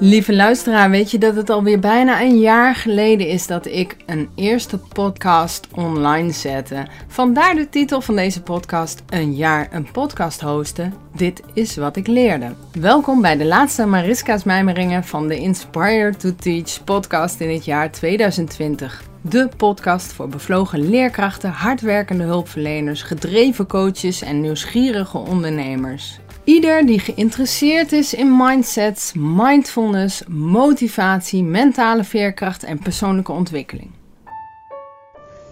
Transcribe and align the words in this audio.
Lieve 0.00 0.34
luisteraar, 0.34 0.90
weet 0.90 1.10
je 1.10 1.18
dat 1.18 1.36
het 1.36 1.50
alweer 1.50 1.78
bijna 1.78 2.22
een 2.22 2.38
jaar 2.38 2.74
geleden 2.74 3.28
is 3.28 3.46
dat 3.46 3.66
ik 3.66 3.96
een 4.06 4.28
eerste 4.34 4.78
podcast 4.78 5.66
online 5.74 6.30
zette? 6.30 6.86
Vandaar 7.06 7.54
de 7.54 7.68
titel 7.68 8.00
van 8.00 8.16
deze 8.16 8.42
podcast: 8.42 9.02
Een 9.08 9.34
jaar 9.34 9.68
een 9.72 9.90
podcast 9.92 10.40
hosten. 10.40 10.94
Dit 11.14 11.42
is 11.52 11.76
wat 11.76 11.96
ik 11.96 12.06
leerde. 12.06 12.52
Welkom 12.72 13.20
bij 13.20 13.36
de 13.36 13.44
laatste 13.44 13.86
Mariska's 13.86 14.44
Mijmeringen 14.44 15.04
van 15.04 15.28
de 15.28 15.36
Inspire 15.36 16.16
to 16.16 16.34
Teach 16.34 16.84
podcast 16.84 17.40
in 17.40 17.50
het 17.50 17.64
jaar 17.64 17.90
2020. 17.90 19.02
De 19.20 19.48
podcast 19.56 20.12
voor 20.12 20.28
bevlogen 20.28 20.90
leerkrachten, 20.90 21.50
hardwerkende 21.50 22.24
hulpverleners, 22.24 23.02
gedreven 23.02 23.66
coaches 23.66 24.22
en 24.22 24.40
nieuwsgierige 24.40 25.18
ondernemers. 25.18 26.18
Ieder 26.48 26.86
die 26.86 26.98
geïnteresseerd 26.98 27.92
is 27.92 28.14
in 28.14 28.36
mindsets, 28.36 29.12
mindfulness, 29.16 30.22
motivatie, 30.28 31.42
mentale 31.42 32.04
veerkracht 32.04 32.62
en 32.62 32.78
persoonlijke 32.78 33.32
ontwikkeling. 33.32 33.90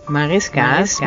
Mariska's 0.07 0.99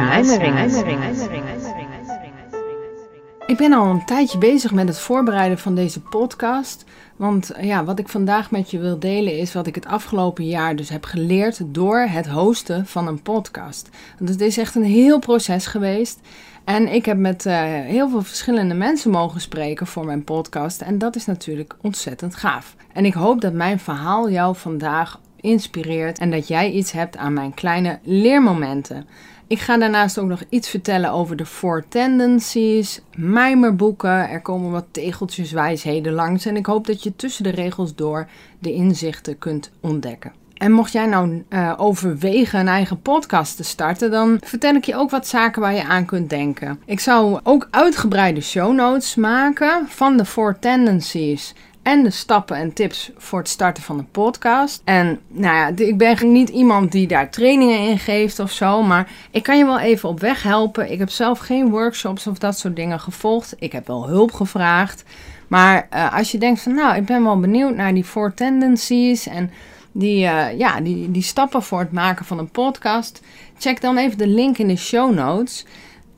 Ik 3.50 3.58
ben 3.58 3.74
al 3.74 3.86
een 3.86 4.06
tijdje 4.06 4.38
bezig 4.38 4.72
met 4.72 4.88
het 4.88 5.00
voorbereiden 5.00 5.58
van 5.58 5.76
deze 5.76 6.02
podcast. 6.02 6.86
Want 7.16 7.52
ja, 7.62 7.84
wat 7.84 8.00
ik 8.00 8.08
vandaag 8.08 8.52
met 8.52 8.72
je 8.72 8.80
wil 8.80 9.00
delen 9.00 9.38
is 9.38 9.54
wat 9.54 9.68
ik 9.68 9.76
het 9.76 9.86
afgelopen 9.86 10.46
jaar 10.46 10.76
dus 10.76 10.90
heb 10.90 11.06
geleerd 11.06 11.62
door 11.66 12.00
het 12.00 12.28
hosten 12.28 12.86
van 12.86 13.08
een 13.08 13.22
podcast. 13.22 13.90
Want 14.18 14.30
het 14.30 14.42
is 14.42 14.58
echt 14.58 14.76
een 14.76 14.84
heel 14.84 15.20
proces 15.20 15.66
geweest. 15.66 16.20
En 16.64 16.94
ik 16.94 17.06
heb 17.06 17.18
met 17.18 17.46
uh, 17.46 17.54
heel 17.64 18.10
veel 18.10 18.22
verschillende 18.22 18.74
mensen 18.74 19.12
mogen 19.12 19.42
spreken 19.42 19.88
voor 19.88 20.06
mijn 20.06 20.24
podcast. 20.24 20.82
En 20.82 20.98
dat 20.98 21.16
is 21.16 21.26
natuurlijk 21.26 21.76
ontzettend 21.82 22.36
gaaf. 22.36 22.76
En 22.94 23.06
ik 23.06 23.14
hoop 23.14 23.42
dat 23.42 23.54
mijn 23.54 23.80
verhaal 23.80 24.30
jou 24.30 24.56
vandaag 24.56 25.20
inspireert 25.42 26.20
en 26.20 26.32
dat 26.32 26.48
jij 26.48 26.72
iets 26.72 26.92
hebt 26.92 27.18
aan 27.18 27.34
mijn 27.34 27.54
kleine 27.54 28.00
leermomenten. 28.04 29.08
Ik 29.50 29.60
ga 29.60 29.78
daarnaast 29.78 30.20
ook 30.20 30.28
nog 30.28 30.44
iets 30.50 30.70
vertellen 30.70 31.12
over 31.12 31.36
de 31.36 31.46
Four 31.46 31.88
Tendencies, 31.88 33.02
mijmerboeken. 33.16 34.30
Er 34.30 34.42
komen 34.42 34.72
wat 34.72 34.86
tegeltjes 34.92 35.52
wijsheden 35.52 36.14
langs 36.14 36.46
en 36.46 36.56
ik 36.56 36.66
hoop 36.66 36.88
dat 36.88 37.04
je 37.04 37.16
tussen 37.16 37.44
de 37.44 37.50
regels 37.50 37.96
door 37.96 38.28
de 38.60 38.74
inzichten 38.74 39.38
kunt 39.38 39.72
ontdekken. 39.80 40.32
En 40.54 40.72
mocht 40.72 40.92
jij 40.92 41.06
nou 41.06 41.44
uh, 41.50 41.74
overwegen 41.78 42.60
een 42.60 42.68
eigen 42.68 43.02
podcast 43.02 43.56
te 43.56 43.64
starten, 43.64 44.12
dan 44.12 44.38
vertel 44.44 44.74
ik 44.76 44.86
je 44.86 44.96
ook 44.96 45.10
wat 45.10 45.28
zaken 45.28 45.62
waar 45.62 45.74
je 45.74 45.84
aan 45.84 46.06
kunt 46.06 46.30
denken. 46.30 46.80
Ik 46.86 47.00
zou 47.00 47.40
ook 47.44 47.68
uitgebreide 47.72 48.42
show 48.42 48.74
notes 48.74 49.16
maken 49.16 49.88
van 49.88 50.18
de 50.18 50.26
Four 50.26 50.60
Tendencies 50.60 51.54
en 51.82 52.04
de 52.04 52.10
stappen 52.10 52.58
en 52.58 52.74
tips 52.74 53.12
voor 53.18 53.40
het 53.40 53.50
starten 53.50 53.84
van 53.84 53.98
een 53.98 54.12
podcast. 54.12 54.82
En 54.84 55.20
nou 55.28 55.56
ja, 55.56 55.86
ik 55.86 55.98
ben 55.98 56.32
niet 56.32 56.50
iemand 56.50 56.92
die 56.92 57.08
daar 57.08 57.30
trainingen 57.30 57.80
in 57.80 58.00
geeft 58.00 58.40
of 58.40 58.52
zo, 58.52 58.84
maar 58.84 59.12
ik 59.32 59.44
kan 59.44 59.58
je 59.58 59.66
wel 59.66 59.80
even 59.80 60.10
op 60.10 60.20
weg 60.20 60.44
helpen. 60.44 60.92
Ik 60.92 61.00
heb 61.00 61.10
zelf 61.10 61.40
geen 61.40 61.70
workshops 61.70 62.28
of 62.28 62.38
dat 62.38 62.58
soort 62.58 62.76
dingen 62.76 63.00
gevolgd. 63.00 63.56
Ik 63.60 63.72
heb 63.72 63.88
wel 63.88 64.08
hulp 64.08 64.32
gevraagd. 64.32 65.04
Maar 65.48 65.88
uh, 65.94 66.18
als 66.18 66.32
je 66.32 66.38
denkt 66.38 66.62
van 66.62 66.74
nou, 66.74 66.96
ik 66.96 67.06
ben 67.06 67.24
wel 67.24 67.40
benieuwd 67.40 67.76
naar 67.76 67.94
die 67.94 68.04
Four 68.04 68.34
Tendencies 68.34 69.28
en 69.28 69.52
die, 69.92 70.24
uh, 70.24 70.58
ja, 70.58 70.82
die, 70.82 71.12
die 71.12 71.22
stappen 71.22 71.64
voor 71.64 71.80
het 71.80 71.92
maken 71.92 72.26
van 72.26 72.40
een 72.40 72.50
podcast, 72.50 73.22
check 73.58 73.82
dan 73.82 73.98
even 73.98 74.18
de 74.18 74.28
link 74.28 74.58
in 74.58 74.68
de 74.68 74.76
show 74.76 75.14
notes. 75.14 75.66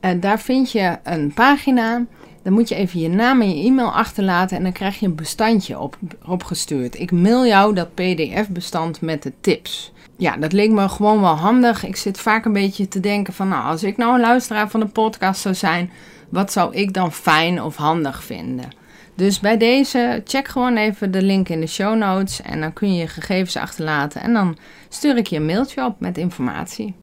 En 0.00 0.20
daar 0.20 0.40
vind 0.40 0.72
je 0.72 0.98
een 1.02 1.32
pagina. 1.34 2.04
Dan 2.42 2.52
moet 2.52 2.68
je 2.68 2.74
even 2.74 3.00
je 3.00 3.08
naam 3.08 3.40
en 3.40 3.56
je 3.56 3.64
e-mail 3.66 3.92
achterlaten 3.92 4.56
en 4.56 4.62
dan 4.62 4.72
krijg 4.72 4.98
je 4.98 5.06
een 5.06 5.14
bestandje 5.14 5.78
op, 5.78 5.96
opgestuurd. 6.26 6.98
Ik 6.98 7.12
mail 7.12 7.46
jou 7.46 7.74
dat 7.74 7.94
PDF-bestand 7.94 9.00
met 9.00 9.22
de 9.22 9.32
tips. 9.40 9.92
Ja, 10.16 10.36
dat 10.36 10.52
leek 10.52 10.70
me 10.70 10.88
gewoon 10.88 11.20
wel 11.20 11.36
handig. 11.36 11.84
Ik 11.84 11.96
zit 11.96 12.20
vaak 12.20 12.44
een 12.44 12.52
beetje 12.52 12.88
te 12.88 13.00
denken 13.00 13.32
van, 13.32 13.48
nou, 13.48 13.64
als 13.64 13.82
ik 13.82 13.96
nou 13.96 14.14
een 14.14 14.20
luisteraar 14.20 14.70
van 14.70 14.80
de 14.80 14.86
podcast 14.86 15.40
zou 15.40 15.54
zijn, 15.54 15.90
wat 16.28 16.52
zou 16.52 16.74
ik 16.74 16.92
dan 16.92 17.12
fijn 17.12 17.62
of 17.62 17.76
handig 17.76 18.24
vinden? 18.24 18.68
Dus 19.14 19.40
bij 19.40 19.56
deze 19.56 20.22
check 20.24 20.48
gewoon 20.48 20.76
even 20.76 21.10
de 21.10 21.22
link 21.22 21.48
in 21.48 21.60
de 21.60 21.66
show 21.66 21.96
notes 21.96 22.42
en 22.42 22.60
dan 22.60 22.72
kun 22.72 22.94
je 22.94 23.00
je 23.00 23.08
gegevens 23.08 23.56
achterlaten 23.56 24.20
en 24.20 24.32
dan 24.32 24.56
stuur 24.88 25.16
ik 25.16 25.26
je 25.26 25.36
een 25.36 25.46
mailtje 25.46 25.84
op 25.84 26.00
met 26.00 26.18
informatie. 26.18 26.94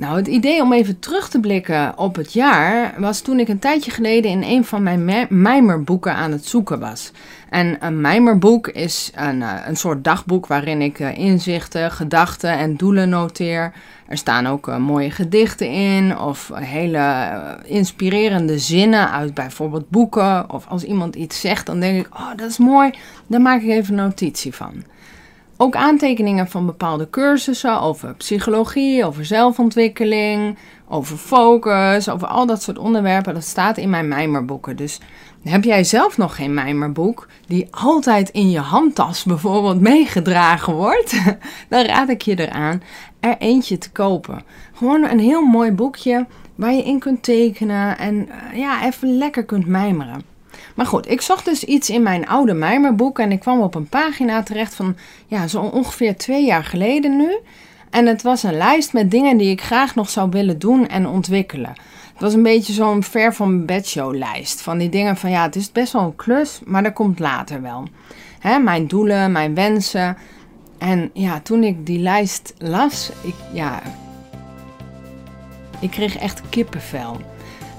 Nou, 0.00 0.16
het 0.16 0.26
idee 0.26 0.62
om 0.62 0.72
even 0.72 0.98
terug 0.98 1.28
te 1.28 1.40
blikken 1.40 1.98
op 1.98 2.16
het 2.16 2.32
jaar 2.32 2.94
was 2.98 3.20
toen 3.20 3.38
ik 3.38 3.48
een 3.48 3.58
tijdje 3.58 3.90
geleden 3.90 4.30
in 4.30 4.42
een 4.42 4.64
van 4.64 4.82
mijn 4.82 5.26
mijmerboeken 5.28 6.14
aan 6.14 6.32
het 6.32 6.46
zoeken 6.46 6.80
was. 6.80 7.12
En 7.48 7.76
een 7.80 8.00
mijmerboek 8.00 8.68
is 8.68 9.10
een, 9.14 9.42
eh, 9.42 9.54
een 9.66 9.76
soort 9.76 10.04
dagboek 10.04 10.46
waarin 10.46 10.82
ik 10.82 11.00
eh, 11.00 11.18
inzichten, 11.18 11.90
gedachten 11.90 12.50
en 12.50 12.76
doelen 12.76 13.08
noteer. 13.08 13.72
Er 14.06 14.16
staan 14.16 14.46
ook 14.46 14.68
eh, 14.68 14.76
mooie 14.76 15.10
gedichten 15.10 15.70
in 15.70 16.18
of 16.18 16.50
hele 16.54 17.58
inspirerende 17.64 18.58
zinnen 18.58 19.10
uit 19.10 19.34
bijvoorbeeld 19.34 19.90
boeken. 19.90 20.50
Of 20.50 20.66
als 20.66 20.84
iemand 20.84 21.14
iets 21.14 21.40
zegt, 21.40 21.66
dan 21.66 21.80
denk 21.80 22.06
ik, 22.06 22.14
oh 22.14 22.30
dat 22.36 22.50
is 22.50 22.58
mooi, 22.58 22.90
daar 23.26 23.40
maak 23.40 23.62
ik 23.62 23.68
even 23.68 23.94
notitie 23.94 24.54
van. 24.54 24.84
Ook 25.62 25.76
aantekeningen 25.76 26.48
van 26.48 26.66
bepaalde 26.66 27.10
cursussen 27.10 27.80
over 27.80 28.14
psychologie, 28.14 29.04
over 29.04 29.24
zelfontwikkeling, 29.24 30.58
over 30.88 31.16
focus, 31.16 32.08
over 32.08 32.28
al 32.28 32.46
dat 32.46 32.62
soort 32.62 32.78
onderwerpen. 32.78 33.34
Dat 33.34 33.44
staat 33.44 33.76
in 33.76 33.90
mijn 33.90 34.08
mijmerboeken. 34.08 34.76
Dus 34.76 35.00
heb 35.42 35.64
jij 35.64 35.84
zelf 35.84 36.16
nog 36.16 36.36
geen 36.36 36.54
mijmerboek 36.54 37.28
die 37.46 37.68
altijd 37.70 38.28
in 38.28 38.50
je 38.50 38.58
handtas 38.58 39.24
bijvoorbeeld 39.24 39.80
meegedragen 39.80 40.74
wordt? 40.74 41.22
Dan 41.68 41.84
raad 41.84 42.08
ik 42.08 42.22
je 42.22 42.48
eraan 42.48 42.82
er 43.20 43.36
eentje 43.38 43.78
te 43.78 43.90
kopen. 43.90 44.42
Gewoon 44.74 45.04
een 45.04 45.20
heel 45.20 45.42
mooi 45.42 45.72
boekje 45.72 46.26
waar 46.54 46.72
je 46.72 46.84
in 46.84 46.98
kunt 46.98 47.22
tekenen 47.22 47.98
en 47.98 48.28
eh, 48.28 48.58
ja, 48.58 48.84
even 48.84 49.18
lekker 49.18 49.44
kunt 49.44 49.66
mijmeren. 49.66 50.29
Maar 50.80 50.88
goed, 50.88 51.10
ik 51.10 51.20
zocht 51.20 51.44
dus 51.44 51.64
iets 51.64 51.90
in 51.90 52.02
mijn 52.02 52.28
oude 52.28 52.54
mijmerboek 52.54 53.18
en 53.18 53.32
ik 53.32 53.40
kwam 53.40 53.60
op 53.60 53.74
een 53.74 53.88
pagina 53.88 54.42
terecht 54.42 54.74
van 54.74 54.96
ja, 55.26 55.46
zo 55.46 55.60
ongeveer 55.60 56.16
twee 56.16 56.44
jaar 56.44 56.64
geleden 56.64 57.16
nu. 57.16 57.38
En 57.90 58.06
het 58.06 58.22
was 58.22 58.42
een 58.42 58.56
lijst 58.56 58.92
met 58.92 59.10
dingen 59.10 59.36
die 59.36 59.50
ik 59.50 59.62
graag 59.62 59.94
nog 59.94 60.10
zou 60.10 60.30
willen 60.30 60.58
doen 60.58 60.88
en 60.88 61.06
ontwikkelen. 61.06 61.72
Het 62.12 62.20
was 62.20 62.34
een 62.34 62.42
beetje 62.42 62.72
zo'n 62.72 63.02
ver 63.02 63.34
van 63.34 63.66
bedshow 63.66 64.14
lijst. 64.14 64.60
Van 64.60 64.78
die 64.78 64.88
dingen 64.88 65.16
van 65.16 65.30
ja, 65.30 65.42
het 65.42 65.56
is 65.56 65.72
best 65.72 65.92
wel 65.92 66.02
een 66.02 66.16
klus, 66.16 66.60
maar 66.64 66.82
dat 66.82 66.92
komt 66.92 67.18
later 67.18 67.62
wel. 67.62 67.88
Mijn 68.62 68.86
doelen, 68.86 69.32
mijn 69.32 69.54
wensen. 69.54 70.16
En 70.78 71.10
ja, 71.12 71.40
toen 71.40 71.64
ik 71.64 71.86
die 71.86 71.98
lijst 71.98 72.54
las, 72.58 73.10
ik, 73.22 73.34
ja, 73.52 73.82
ik 75.80 75.90
kreeg 75.90 76.16
echt 76.16 76.42
kippenvel. 76.48 77.16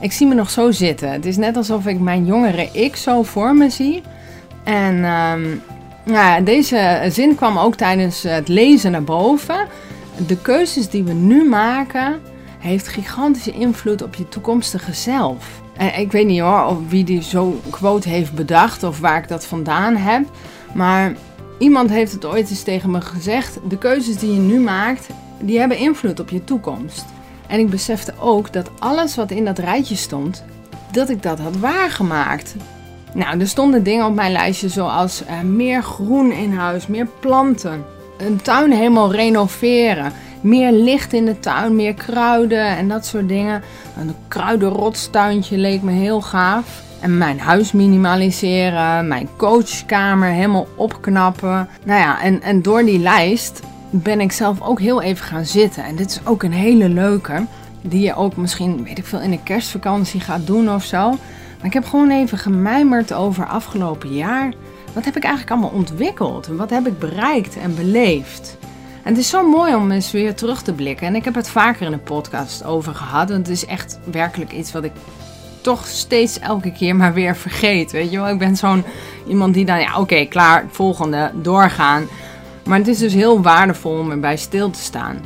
Ik 0.02 0.12
zie 0.12 0.28
me 0.28 0.34
nog 0.34 0.50
zo 0.50 0.72
zitten. 0.72 1.12
Het 1.12 1.26
is 1.26 1.38
net 1.38 1.58
alsof 1.58 1.86
ik 1.86 2.00
mijn 2.00 2.26
jongere 2.26 2.70
ik 2.72 2.96
zo 2.96 3.24
voor 3.24 3.56
me 3.56 3.70
zie. 3.70 4.02
En 4.64 4.96
um, 5.04 5.62
ja, 6.06 6.40
deze 6.40 7.08
zin 7.10 7.36
kwam 7.36 7.58
ook 7.58 7.76
tijdens 7.76 8.24
het 8.24 8.48
lezen 8.48 8.92
naar 8.92 9.04
boven. 9.04 9.68
De 10.28 10.38
keuzes 10.38 10.90
die 10.90 11.04
we 11.04 11.14
nu 11.14 11.50
maken, 11.50 12.20
heeft 12.60 12.88
gigantische 12.88 13.52
invloed 13.52 14.02
op 14.04 14.16
je 14.16 14.30
toekomstige 14.30 14.94
zelf. 14.94 15.62
En 15.78 16.00
ik 16.00 16.12
weet 16.12 16.26
niet 16.26 16.40
hoor 16.40 16.66
of 16.66 16.78
wie 16.90 17.04
die 17.04 17.24
zo 17.24 17.62
quote 17.70 18.10
heeft 18.10 18.34
bedacht 18.34 18.84
of 18.84 19.00
waar 19.00 19.18
ik 19.18 19.28
dat 19.28 19.46
vandaan 19.46 19.96
heb. 19.96 20.26
Maar 20.74 21.14
iemand 21.58 21.90
heeft 21.90 22.12
het 22.12 22.26
ooit 22.26 22.50
eens 22.50 22.64
tegen 22.64 22.92
me 22.92 23.02
gezegd. 23.02 23.60
De 23.68 23.78
keuzes 23.78 24.18
die 24.18 24.34
je 24.34 24.40
nu 24.40 24.60
maakt, 24.60 25.08
die 25.40 25.60
hebben 25.60 25.78
invloed 25.78 26.20
op 26.20 26.30
je 26.30 26.44
toekomst. 26.44 27.06
En 27.52 27.60
ik 27.60 27.70
besefte 27.70 28.14
ook 28.20 28.54
dat 28.54 28.70
alles 28.80 29.16
wat 29.16 29.32
in 29.32 29.46
dat 29.46 29.60
rijtje 29.60 29.96
stond, 29.96 30.44
dat 30.92 31.10
ik 31.10 31.24
dat 31.24 31.40
had 31.40 31.58
waargemaakt. 31.58 32.56
Nou, 33.14 33.40
er 33.40 33.48
stonden 33.48 33.84
dingen 33.84 34.06
op 34.06 34.14
mijn 34.14 34.32
lijstje 34.32 34.70
zoals 34.70 35.24
uh, 35.24 35.42
meer 35.42 35.84
groen 35.84 36.32
in 36.32 36.54
huis, 36.54 36.88
meer 36.88 37.08
planten, 37.20 37.84
een 38.18 38.42
tuin 38.42 38.72
helemaal 38.72 39.12
renoveren, 39.12 40.12
meer 40.42 40.72
licht 40.72 41.14
in 41.14 41.26
de 41.26 41.40
tuin, 41.40 41.76
meer 41.76 41.94
kruiden 41.94 42.66
en 42.66 42.88
dat 42.88 43.06
soort 43.06 43.28
dingen. 43.28 43.62
Een 43.98 44.16
kruidenrotstuintje 44.28 45.58
leek 45.58 45.82
me 45.82 45.92
heel 45.92 46.22
gaaf. 46.22 46.82
En 47.00 47.18
mijn 47.18 47.40
huis 47.40 47.72
minimaliseren, 47.72 49.08
mijn 49.08 49.30
coachkamer 49.38 50.30
helemaal 50.30 50.68
opknappen. 50.76 51.70
Nou 51.84 52.00
ja, 52.00 52.22
en, 52.22 52.42
en 52.42 52.62
door 52.62 52.84
die 52.84 53.00
lijst 53.00 53.62
ben 53.92 54.22
ik 54.22 54.32
zelf 54.32 54.62
ook 54.62 54.80
heel 54.80 55.02
even 55.02 55.26
gaan 55.26 55.46
zitten. 55.46 55.84
En 55.84 55.96
dit 55.96 56.10
is 56.10 56.20
ook 56.26 56.44
een 56.44 56.52
hele 56.52 56.90
leuke, 56.90 57.46
die 57.82 58.02
je 58.02 58.16
ook 58.16 58.36
misschien, 58.36 58.84
weet 58.84 58.98
ik 58.98 59.06
veel, 59.06 59.22
in 59.22 59.32
de 59.32 59.44
kerstvakantie 59.44 60.20
gaat 60.20 60.48
doen 60.48 60.74
of 60.74 60.84
zo. 60.84 61.10
Maar 61.58 61.66
ik 61.66 61.74
heb 61.74 61.86
gewoon 61.86 62.12
even 62.12 62.38
gemijmerd 62.38 63.14
over 63.14 63.48
afgelopen 63.48 64.14
jaar. 64.14 64.54
Wat 64.94 65.06
heb 65.06 65.16
ik 65.16 65.24
eigenlijk 65.24 65.54
allemaal 65.54 65.78
ontwikkeld? 65.80 66.48
Wat 66.48 66.70
heb 66.70 66.88
ik 66.88 67.00
bereikt 67.00 67.58
en 67.58 67.76
beleefd? 67.76 68.58
En 69.04 69.10
het 69.10 69.18
is 69.18 69.30
zo 69.30 69.50
mooi 69.50 69.76
om 69.76 69.92
eens 69.92 70.12
weer 70.12 70.36
terug 70.36 70.62
te 70.62 70.74
blikken. 70.74 71.08
En 71.08 71.16
ik 71.16 71.26
heb 71.26 71.36
het 71.36 71.50
vaker 71.50 71.86
in 71.86 71.94
een 71.94 72.04
podcast 72.04 72.64
over 72.64 72.96
gehad. 72.96 73.30
En 73.30 73.38
het 73.38 73.50
is 73.50 73.66
echt 73.66 74.00
werkelijk 74.12 74.52
iets 74.52 74.72
wat 74.72 74.84
ik 74.84 74.92
toch 75.62 75.88
steeds 75.88 76.40
elke 76.40 76.72
keer 76.72 76.96
maar 76.96 77.14
weer 77.14 77.36
vergeet. 77.36 77.92
Weet 77.92 78.12
je 78.12 78.18
wel, 78.18 78.30
ik 78.30 78.40
ben 78.40 78.56
zo'n 78.56 78.84
iemand 79.28 79.54
die 79.54 79.66
dan, 79.66 79.80
ja, 79.80 80.00
oké, 80.00 80.26
klaar, 80.26 80.66
volgende, 80.70 81.32
doorgaan. 81.34 82.08
Maar 82.66 82.78
het 82.78 82.88
is 82.88 82.98
dus 82.98 83.14
heel 83.14 83.42
waardevol 83.42 84.00
om 84.00 84.12
erbij 84.12 84.38
stil 84.38 84.70
te 84.70 84.80
staan. 84.80 85.20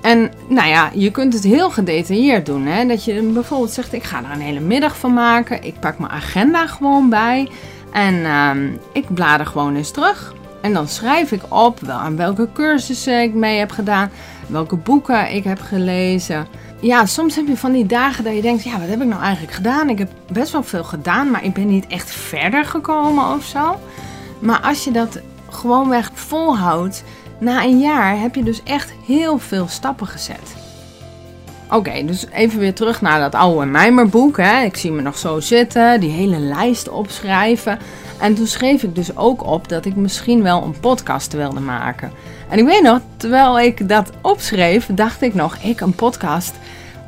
En 0.00 0.30
nou 0.48 0.68
ja, 0.68 0.90
je 0.94 1.10
kunt 1.10 1.32
het 1.32 1.44
heel 1.44 1.70
gedetailleerd 1.70 2.46
doen. 2.46 2.66
Hè? 2.66 2.86
Dat 2.86 3.04
je 3.04 3.22
bijvoorbeeld 3.22 3.70
zegt, 3.70 3.92
ik 3.92 4.04
ga 4.04 4.18
er 4.18 4.30
een 4.30 4.40
hele 4.40 4.60
middag 4.60 4.98
van 4.98 5.12
maken. 5.14 5.64
Ik 5.64 5.80
pak 5.80 5.98
mijn 5.98 6.12
agenda 6.12 6.66
gewoon 6.66 7.08
bij. 7.08 7.48
En 7.92 8.14
uh, 8.14 8.50
ik 8.92 9.14
blader 9.14 9.46
gewoon 9.46 9.76
eens 9.76 9.90
terug. 9.90 10.34
En 10.60 10.72
dan 10.72 10.88
schrijf 10.88 11.32
ik 11.32 11.42
op 11.48 11.80
wel 11.80 11.96
aan 11.96 12.16
welke 12.16 12.48
cursussen 12.52 13.22
ik 13.22 13.34
mee 13.34 13.58
heb 13.58 13.70
gedaan. 13.70 14.10
Welke 14.46 14.76
boeken 14.76 15.34
ik 15.34 15.44
heb 15.44 15.60
gelezen. 15.60 16.46
Ja, 16.80 17.06
soms 17.06 17.36
heb 17.36 17.46
je 17.46 17.56
van 17.56 17.72
die 17.72 17.86
dagen 17.86 18.24
dat 18.24 18.34
je 18.34 18.42
denkt, 18.42 18.62
ja, 18.64 18.78
wat 18.78 18.88
heb 18.88 19.00
ik 19.00 19.08
nou 19.08 19.22
eigenlijk 19.22 19.54
gedaan? 19.54 19.88
Ik 19.88 19.98
heb 19.98 20.10
best 20.32 20.52
wel 20.52 20.62
veel 20.62 20.84
gedaan, 20.84 21.30
maar 21.30 21.44
ik 21.44 21.54
ben 21.54 21.66
niet 21.66 21.86
echt 21.86 22.10
verder 22.10 22.64
gekomen 22.64 23.24
of 23.24 23.44
zo. 23.44 23.80
Maar 24.38 24.60
als 24.60 24.84
je 24.84 24.90
dat 24.90 25.20
gewoonweg 25.54 26.10
volhoudt, 26.14 27.04
na 27.38 27.64
een 27.64 27.80
jaar 27.80 28.20
heb 28.20 28.34
je 28.34 28.42
dus 28.42 28.62
echt 28.62 28.92
heel 29.06 29.38
veel 29.38 29.68
stappen 29.68 30.06
gezet. 30.06 30.54
Oké, 31.70 32.04
dus 32.04 32.26
even 32.32 32.58
weer 32.58 32.74
terug 32.74 33.00
naar 33.00 33.20
dat 33.20 33.34
oude 33.34 33.66
mijmerboek. 33.66 34.36
Hè. 34.36 34.62
Ik 34.62 34.76
zie 34.76 34.92
me 34.92 35.02
nog 35.02 35.18
zo 35.18 35.40
zitten, 35.40 36.00
die 36.00 36.10
hele 36.10 36.38
lijst 36.38 36.88
opschrijven. 36.88 37.78
En 38.20 38.34
toen 38.34 38.46
schreef 38.46 38.82
ik 38.82 38.94
dus 38.94 39.16
ook 39.16 39.46
op 39.46 39.68
dat 39.68 39.84
ik 39.84 39.96
misschien 39.96 40.42
wel 40.42 40.62
een 40.62 40.80
podcast 40.80 41.32
wilde 41.32 41.60
maken. 41.60 42.12
En 42.48 42.58
ik 42.58 42.64
weet 42.64 42.82
nog, 42.82 43.00
terwijl 43.16 43.60
ik 43.60 43.88
dat 43.88 44.10
opschreef, 44.20 44.88
dacht 44.92 45.22
ik 45.22 45.34
nog, 45.34 45.56
ik 45.56 45.80
een 45.80 45.94
podcast. 45.94 46.54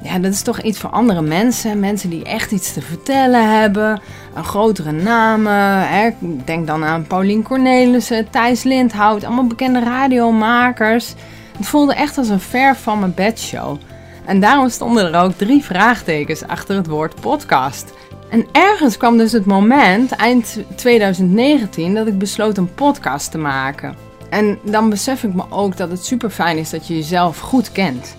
Ja, 0.02 0.19
dat 0.19 0.32
is 0.32 0.43
toch 0.43 0.60
iets 0.60 0.78
voor 0.78 0.90
andere 0.90 1.22
mensen. 1.22 1.81
Mensen 1.81 2.10
die 2.10 2.25
echt 2.25 2.52
iets 2.52 2.72
te 2.72 2.81
vertellen 2.81 3.60
hebben. 3.60 4.00
Een 4.34 4.44
grotere 4.44 4.93
namen. 4.93 5.88
Hè. 5.88 6.10
Denk 6.20 6.66
dan 6.66 6.84
aan 6.84 7.06
Paulien 7.06 7.43
Cornelissen, 7.43 8.31
Thijs 8.31 8.62
Lindhout. 8.62 9.25
Allemaal 9.25 9.46
bekende 9.46 9.81
radiomakers. 9.81 11.14
Het 11.56 11.66
voelde 11.66 11.94
echt 11.94 12.19
als 12.19 12.28
een 12.28 12.40
ver 12.40 12.76
van 12.76 12.99
mijn 12.99 13.14
bedshow. 13.14 13.76
En 14.25 14.40
daarom 14.40 14.69
stonden 14.69 15.12
er 15.12 15.20
ook 15.20 15.32
drie 15.37 15.64
vraagtekens 15.64 16.46
achter 16.46 16.76
het 16.76 16.87
woord 16.87 17.20
podcast. 17.20 17.93
En 18.31 18.46
ergens 18.52 18.96
kwam 18.96 19.16
dus 19.16 19.32
het 19.32 19.46
moment, 19.46 20.12
eind 20.12 20.58
2019, 20.76 21.94
dat 21.94 22.06
ik 22.06 22.19
besloot 22.19 22.58
een 22.58 22.75
podcast 22.75 23.31
te 23.31 23.38
maken. 23.38 23.94
En 24.31 24.58
dan 24.62 24.90
besef 24.90 25.25
ik 25.25 25.34
me 25.34 25.43
ook 25.50 25.76
dat 25.76 25.90
het 25.90 26.05
super 26.05 26.31
fijn 26.31 26.58
is 26.58 26.70
dat 26.70 26.87
je 26.87 26.94
jezelf 26.94 27.38
goed 27.38 27.72
kent. 27.72 28.16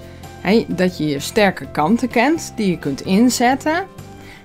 Dat 0.68 0.98
je 0.98 1.07
je 1.07 1.19
sterke 1.19 1.66
kanten 1.72 2.10
kent 2.10 2.54
die 2.56 2.69
je 2.69 2.78
kunt 2.78 3.01
inzetten, 3.01 3.86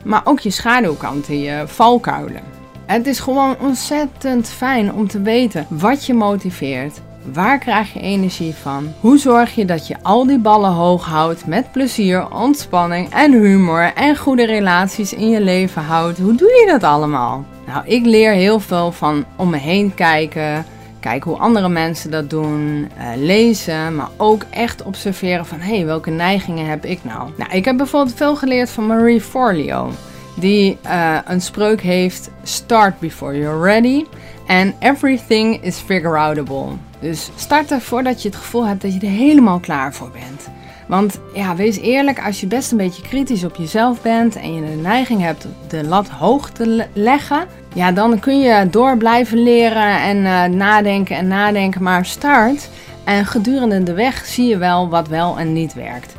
maar 0.05 0.21
ook 0.25 0.41
je 0.41 0.51
schaduwkanten, 0.51 1.41
je 1.41 1.63
valkuilen. 1.67 2.43
Het 2.87 3.07
is 3.07 3.21
gewoon 3.21 3.57
ontzettend 3.61 4.49
fijn 4.49 4.93
om 4.93 5.09
te 5.09 5.23
weten 5.23 5.67
wat 5.69 6.07
je 6.07 6.15
motiveert, 6.15 7.01
Waar 7.33 7.59
krijg 7.59 7.93
je 7.93 8.01
energie 8.01 8.55
van? 8.55 8.93
Hoe 9.01 9.19
zorg 9.19 9.55
je 9.55 9.65
dat 9.65 9.87
je 9.87 9.97
al 10.03 10.27
die 10.27 10.39
ballen 10.39 10.71
hoog 10.71 11.05
houdt 11.05 11.47
met 11.47 11.73
plezier, 11.73 12.35
ontspanning 12.35 13.11
en 13.11 13.33
humor 13.33 13.93
en 13.95 14.17
goede 14.17 14.47
relaties 14.47 15.13
in 15.13 15.29
je 15.29 15.41
leven 15.41 15.83
houdt? 15.83 16.19
Hoe 16.19 16.35
doe 16.35 16.49
je 16.49 16.67
dat 16.71 16.91
allemaal? 16.91 17.45
Nou, 17.67 17.87
ik 17.87 18.05
leer 18.05 18.33
heel 18.33 18.61
veel 18.61 18.93
van 18.93 19.25
om 19.37 19.51
me 19.51 19.57
heen 19.57 19.95
kijken, 19.95 20.65
kijken 21.01 21.31
hoe 21.31 21.41
andere 21.41 21.69
mensen 21.69 22.11
dat 22.11 22.31
doen, 22.31 22.91
uh, 22.99 23.05
lezen, 23.17 23.95
maar 23.95 24.09
ook 24.17 24.43
echt 24.51 24.83
observeren 24.83 25.47
van 25.47 25.61
hé, 25.61 25.77
hey, 25.77 25.87
welke 25.87 26.11
neigingen 26.11 26.67
heb 26.67 26.85
ik 26.85 27.05
nou? 27.05 27.31
Nou, 27.37 27.51
ik 27.51 27.65
heb 27.65 27.77
bijvoorbeeld 27.77 28.17
veel 28.17 28.37
geleerd 28.37 28.71
van 28.71 28.87
Marie 28.87 29.21
Forleo, 29.21 29.91
die 30.35 30.79
uh, 30.87 31.19
een 31.25 31.41
spreuk 31.41 31.81
heeft: 31.81 32.31
Start 32.43 32.99
before 32.99 33.39
you're 33.39 33.63
ready 33.63 34.05
and 34.47 34.75
everything 34.79 35.63
is 35.63 35.77
figure 35.77 36.19
outable. 36.19 36.69
Dus 37.01 37.31
starten 37.37 37.81
voordat 37.81 38.23
je 38.23 38.29
het 38.29 38.39
gevoel 38.39 38.67
hebt 38.67 38.83
dat 38.83 38.93
je 38.95 39.01
er 39.01 39.13
helemaal 39.13 39.59
klaar 39.59 39.95
voor 39.95 40.11
bent. 40.11 40.58
Want 40.89 41.21
ja, 41.35 41.57
wees 41.57 41.79
eerlijk, 41.79 42.25
als 42.25 42.41
je 42.41 42.47
best 42.47 42.71
een 42.71 42.77
beetje 42.77 43.03
kritisch 43.03 43.45
op 43.45 43.57
jezelf 43.57 44.03
bent 44.03 44.37
en 44.37 44.55
je 44.55 44.61
de 44.61 44.83
neiging 44.83 45.21
hebt 45.21 45.47
de 45.69 45.85
lat 45.85 46.09
hoog 46.09 46.51
te 46.51 46.87
leggen, 46.93 47.47
ja, 47.75 47.93
dan 47.93 48.19
kun 48.19 48.41
je 48.41 48.69
door 48.71 48.97
blijven 48.97 49.43
leren 49.43 50.01
en 50.01 50.17
uh, 50.17 50.45
nadenken 50.45 51.17
en 51.17 51.29
nadenken. 51.29 51.83
Maar 51.83 52.07
start 52.07 52.71
en 53.05 53.27
gedurende 53.27 53.83
de 53.83 53.93
weg 53.93 54.27
zie 54.27 54.47
je 54.47 54.59
wel 54.59 54.89
wat 54.89 55.09
wel 55.09 55.39
en 55.39 55.53
niet 55.53 55.75
werkt. 55.75 56.17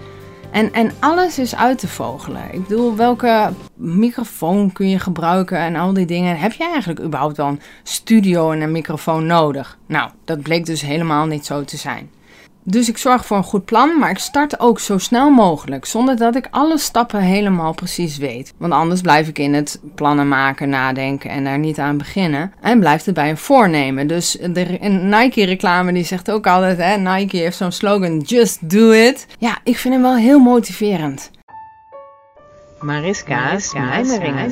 En, 0.51 0.73
en 0.73 0.91
alles 0.99 1.39
is 1.39 1.55
uit 1.55 1.79
te 1.79 1.87
vogelen. 1.87 2.41
Ik 2.51 2.67
bedoel, 2.67 2.95
welke 2.95 3.49
microfoon 3.75 4.71
kun 4.71 4.89
je 4.89 4.99
gebruiken 4.99 5.57
en 5.57 5.75
al 5.75 5.93
die 5.93 6.05
dingen. 6.05 6.37
Heb 6.37 6.51
je 6.51 6.63
eigenlijk 6.63 7.01
überhaupt 7.01 7.37
wel 7.37 7.47
een 7.47 7.61
studio 7.83 8.51
en 8.51 8.61
een 8.61 8.71
microfoon 8.71 9.25
nodig? 9.25 9.77
Nou, 9.85 10.09
dat 10.25 10.41
bleek 10.41 10.65
dus 10.65 10.81
helemaal 10.81 11.25
niet 11.25 11.45
zo 11.45 11.63
te 11.63 11.77
zijn. 11.77 12.09
Dus 12.63 12.89
ik 12.89 12.97
zorg 12.97 13.25
voor 13.25 13.37
een 13.37 13.43
goed 13.43 13.65
plan, 13.65 13.99
maar 13.99 14.09
ik 14.09 14.17
start 14.17 14.59
ook 14.59 14.79
zo 14.79 14.97
snel 14.97 15.29
mogelijk, 15.29 15.85
zonder 15.85 16.17
dat 16.17 16.35
ik 16.35 16.47
alle 16.51 16.77
stappen 16.77 17.19
helemaal 17.19 17.73
precies 17.73 18.17
weet. 18.17 18.53
Want 18.57 18.73
anders 18.73 19.01
blijf 19.01 19.27
ik 19.27 19.39
in 19.39 19.53
het 19.53 19.79
plannen 19.95 20.27
maken, 20.27 20.69
nadenken 20.69 21.29
en 21.29 21.43
daar 21.43 21.59
niet 21.59 21.79
aan 21.79 21.97
beginnen. 21.97 22.53
En 22.61 22.79
blijft 22.79 23.05
het 23.05 23.15
bij 23.15 23.29
een 23.29 23.37
voornemen. 23.37 24.07
Dus 24.07 24.31
de 24.31 24.77
Nike-reclame 25.01 25.93
die 25.93 26.03
zegt 26.03 26.31
ook 26.31 26.47
altijd, 26.47 26.77
hè, 26.77 26.97
Nike 26.97 27.37
heeft 27.37 27.57
zo'n 27.57 27.71
slogan, 27.71 28.19
just 28.19 28.69
do 28.69 28.91
it. 28.91 29.27
Ja, 29.37 29.57
ik 29.63 29.77
vind 29.77 29.93
hem 29.93 30.03
wel 30.03 30.15
heel 30.15 30.39
motiverend. 30.39 31.31
Mariska's 32.79 33.73
mijmeringen. 33.73 34.51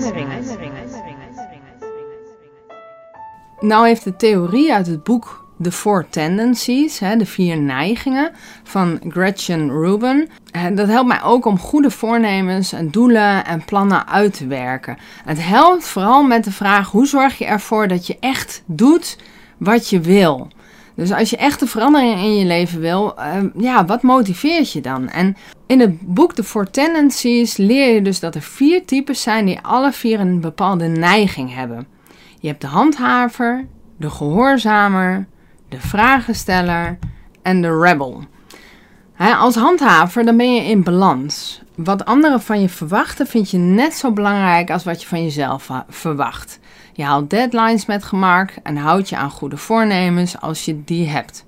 Nou 3.60 3.88
heeft 3.88 4.04
de 4.04 4.16
theorie 4.16 4.74
uit 4.74 4.88
het 4.88 5.04
boek 5.04 5.47
de 5.58 5.72
Four 5.72 6.06
Tendencies, 6.10 7.00
de 7.00 7.26
vier 7.26 7.58
neigingen 7.58 8.32
van 8.64 9.00
Gretchen 9.10 9.70
Rubin. 9.70 10.30
Dat 10.74 10.88
helpt 10.88 11.08
mij 11.08 11.24
ook 11.24 11.46
om 11.46 11.60
goede 11.60 11.92
voornemens 11.92 12.74
en 12.74 12.90
doelen 12.90 13.46
en 13.46 13.66
plannen 13.66 14.08
uit 14.08 14.38
te 14.38 14.48
werken. 14.48 14.98
Het 15.26 15.44
helpt 15.44 15.88
vooral 15.88 16.24
met 16.24 16.44
de 16.44 16.52
vraag 16.52 16.92
hoe 16.92 17.08
zorg 17.08 17.38
je 17.38 17.46
ervoor 17.46 17.88
dat 17.88 18.08
je 18.08 18.18
echt 18.20 18.64
doet 18.66 19.18
wat 19.58 19.90
je 19.90 20.00
wil. 20.00 20.48
Dus 20.96 21.12
als 21.12 21.30
je 21.30 21.38
echt 21.38 21.62
een 21.62 21.68
verandering 21.68 22.20
in 22.20 22.36
je 22.36 22.46
leven 22.46 22.80
wil, 22.80 23.18
ehm, 23.18 23.50
ja, 23.58 23.86
wat 23.86 24.02
motiveert 24.02 24.72
je 24.72 24.82
dan? 24.82 25.10
En 25.10 25.38
in 25.68 25.80
het 25.80 26.02
boek 26.02 26.34
The 26.34 26.44
Four 26.44 26.70
Tendencies 26.70 27.58
leer 27.58 27.94
je 27.94 28.02
dus 28.02 28.20
dat 28.20 28.36
er 28.36 28.42
vier 28.42 28.86
types 28.86 29.22
zijn 29.22 29.46
die 29.46 29.60
alle 29.62 29.92
vier 29.92 30.20
een 30.20 30.42
bepaalde 30.42 30.88
neiging 30.88 31.54
hebben. 31.54 31.88
Je 32.40 32.48
hebt 32.48 32.62
de 32.62 32.68
handhaver, 32.68 33.66
de 33.98 34.10
gehoorzamer, 34.10 35.28
de 35.70 35.80
vragensteller 35.80 36.98
en 37.42 37.62
de 37.62 37.80
rebel. 37.80 38.24
als 39.18 39.56
handhaver 39.56 40.26
dan 40.26 40.38
ben 40.38 40.56
je 40.56 40.62
in 40.62 40.84
balans. 40.84 41.62
Wat 41.76 42.06
anderen 42.06 42.42
van 42.42 42.62
je 42.62 42.70
verwachten 42.70 43.28
vind 43.28 43.52
je 43.52 43.58
net 43.58 43.94
zo 43.94 44.12
belangrijk 44.12 44.72
als 44.72 44.84
wat 44.84 45.02
je 45.02 45.08
van 45.08 45.24
jezelf 45.24 45.70
verwacht. 45.90 46.60
Je 46.94 47.04
haalt 47.04 47.30
deadlines 47.30 47.86
met 47.86 48.04
gemak 48.04 48.54
en 48.64 48.78
houdt 48.78 49.10
je 49.10 49.18
aan 49.18 49.30
goede 49.30 49.58
voornemens 49.58 50.42
als 50.42 50.66
je 50.66 50.84
die 50.84 51.08
hebt. 51.08 51.46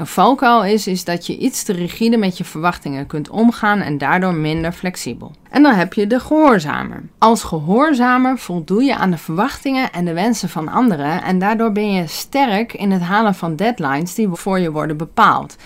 Een 0.00 0.06
valkuil 0.06 0.64
is, 0.64 0.86
is 0.86 1.04
dat 1.04 1.26
je 1.26 1.36
iets 1.36 1.62
te 1.62 1.72
rigide 1.72 2.16
met 2.16 2.38
je 2.38 2.44
verwachtingen 2.44 3.06
kunt 3.06 3.30
omgaan 3.30 3.80
en 3.80 3.98
daardoor 3.98 4.34
minder 4.34 4.72
flexibel. 4.72 5.32
En 5.50 5.62
dan 5.62 5.74
heb 5.74 5.92
je 5.92 6.06
de 6.06 6.20
gehoorzamer. 6.20 7.02
Als 7.18 7.42
gehoorzamer 7.42 8.38
voldoe 8.38 8.82
je 8.82 8.96
aan 8.96 9.10
de 9.10 9.16
verwachtingen 9.16 9.92
en 9.92 10.04
de 10.04 10.12
wensen 10.12 10.48
van 10.48 10.68
anderen 10.68 11.22
en 11.22 11.38
daardoor 11.38 11.72
ben 11.72 11.92
je 11.92 12.06
sterk 12.06 12.72
in 12.72 12.90
het 12.90 13.02
halen 13.02 13.34
van 13.34 13.56
deadlines 13.56 14.14
die 14.14 14.28
voor 14.32 14.58
je 14.58 14.70
worden 14.70 14.96
bepaald. 14.96 15.56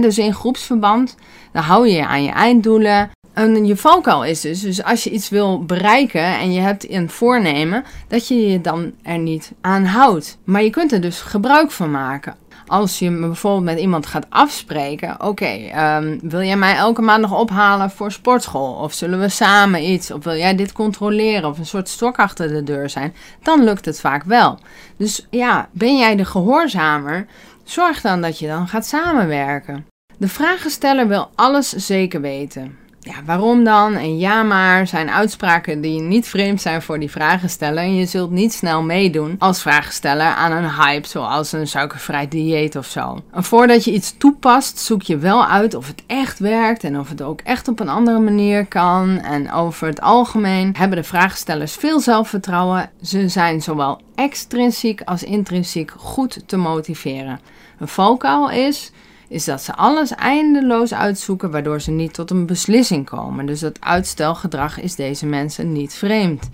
dus 0.00 0.18
in 0.18 0.34
groepsverband, 0.34 1.16
dan 1.52 1.62
hou 1.62 1.88
je 1.88 1.94
je 1.94 2.06
aan 2.06 2.24
je 2.24 2.32
einddoelen. 2.32 3.10
En 3.32 3.66
je 3.66 3.76
valkuil 3.76 4.24
is 4.24 4.40
dus, 4.40 4.60
dus 4.60 4.82
als 4.82 5.04
je 5.04 5.10
iets 5.10 5.28
wil 5.28 5.64
bereiken 5.64 6.38
en 6.38 6.52
je 6.52 6.60
hebt 6.60 6.90
een 6.90 7.10
voornemen, 7.10 7.84
dat 8.08 8.28
je 8.28 8.50
je 8.50 8.60
dan 8.60 8.92
er 9.02 9.18
niet 9.18 9.52
aan 9.60 9.84
houdt. 9.84 10.38
Maar 10.44 10.62
je 10.62 10.70
kunt 10.70 10.92
er 10.92 11.00
dus 11.00 11.20
gebruik 11.20 11.70
van 11.70 11.90
maken 11.90 12.34
als 12.70 12.98
je 12.98 13.10
bijvoorbeeld 13.10 13.64
met 13.64 13.78
iemand 13.78 14.06
gaat 14.06 14.26
afspreken, 14.28 15.24
oké, 15.24 15.44
ehm, 15.44 16.18
wil 16.22 16.42
jij 16.42 16.56
mij 16.56 16.74
elke 16.74 17.02
maand 17.02 17.20
nog 17.20 17.38
ophalen 17.38 17.90
voor 17.90 18.12
sportschool? 18.12 18.72
Of 18.72 18.92
zullen 18.92 19.20
we 19.20 19.28
samen 19.28 19.90
iets? 19.90 20.10
Of 20.10 20.24
wil 20.24 20.36
jij 20.36 20.54
dit 20.54 20.72
controleren? 20.72 21.48
Of 21.48 21.58
een 21.58 21.66
soort 21.66 21.88
stok 21.88 22.18
achter 22.18 22.48
de 22.48 22.62
deur 22.62 22.90
zijn? 22.90 23.14
Dan 23.42 23.64
lukt 23.64 23.84
het 23.84 24.00
vaak 24.00 24.24
wel. 24.24 24.58
Dus 24.96 25.26
ja, 25.30 25.68
ben 25.72 25.98
jij 25.98 26.16
de 26.16 26.24
gehoorzamer? 26.24 27.26
Zorg 27.64 28.00
dan 28.00 28.20
dat 28.20 28.38
je 28.38 28.46
dan 28.46 28.68
gaat 28.68 28.86
samenwerken. 28.86 29.86
De 30.16 30.28
vragensteller 30.28 31.08
wil 31.08 31.30
alles 31.34 31.68
zeker 31.68 32.20
weten. 32.20 32.78
Ja, 33.02 33.14
waarom 33.24 33.64
dan? 33.64 33.94
En 33.94 34.18
ja 34.18 34.42
maar 34.42 34.86
zijn 34.86 35.10
uitspraken 35.10 35.80
die 35.80 36.00
niet 36.00 36.28
vreemd 36.28 36.60
zijn 36.60 36.82
voor 36.82 36.98
die 36.98 37.10
vragensteller. 37.10 37.82
En 37.82 37.94
je 37.94 38.06
zult 38.06 38.30
niet 38.30 38.52
snel 38.52 38.82
meedoen 38.82 39.36
als 39.38 39.62
vragensteller 39.62 40.26
aan 40.26 40.52
een 40.52 40.70
hype 40.70 41.08
zoals 41.08 41.52
een 41.52 41.66
suikervrij 41.66 42.28
dieet 42.28 42.76
of 42.76 42.86
zo. 42.86 43.22
Voordat 43.32 43.84
je 43.84 43.92
iets 43.92 44.14
toepast, 44.18 44.78
zoek 44.78 45.02
je 45.02 45.18
wel 45.18 45.46
uit 45.46 45.74
of 45.74 45.86
het 45.86 46.02
echt 46.06 46.38
werkt 46.38 46.84
en 46.84 46.98
of 46.98 47.08
het 47.08 47.22
ook 47.22 47.40
echt 47.40 47.68
op 47.68 47.80
een 47.80 47.88
andere 47.88 48.18
manier 48.18 48.66
kan. 48.66 49.18
En 49.18 49.52
over 49.52 49.86
het 49.86 50.00
algemeen 50.00 50.74
hebben 50.76 50.98
de 50.98 51.04
vraagstellers 51.04 51.74
veel 51.74 52.00
zelfvertrouwen. 52.00 52.90
Ze 53.02 53.28
zijn 53.28 53.62
zowel 53.62 54.00
extrinsiek 54.14 55.02
als 55.04 55.22
intrinsiek 55.22 55.92
goed 55.96 56.42
te 56.46 56.56
motiveren. 56.56 57.40
Een 57.78 57.88
valkuil 57.88 58.50
is 58.50 58.92
is 59.30 59.44
dat 59.44 59.62
ze 59.62 59.74
alles 59.74 60.14
eindeloos 60.14 60.94
uitzoeken 60.94 61.50
waardoor 61.50 61.80
ze 61.80 61.90
niet 61.90 62.14
tot 62.14 62.30
een 62.30 62.46
beslissing 62.46 63.08
komen. 63.08 63.46
Dus 63.46 63.60
dat 63.60 63.80
uitstelgedrag 63.80 64.80
is 64.80 64.94
deze 64.94 65.26
mensen 65.26 65.72
niet 65.72 65.94
vreemd. 65.94 66.48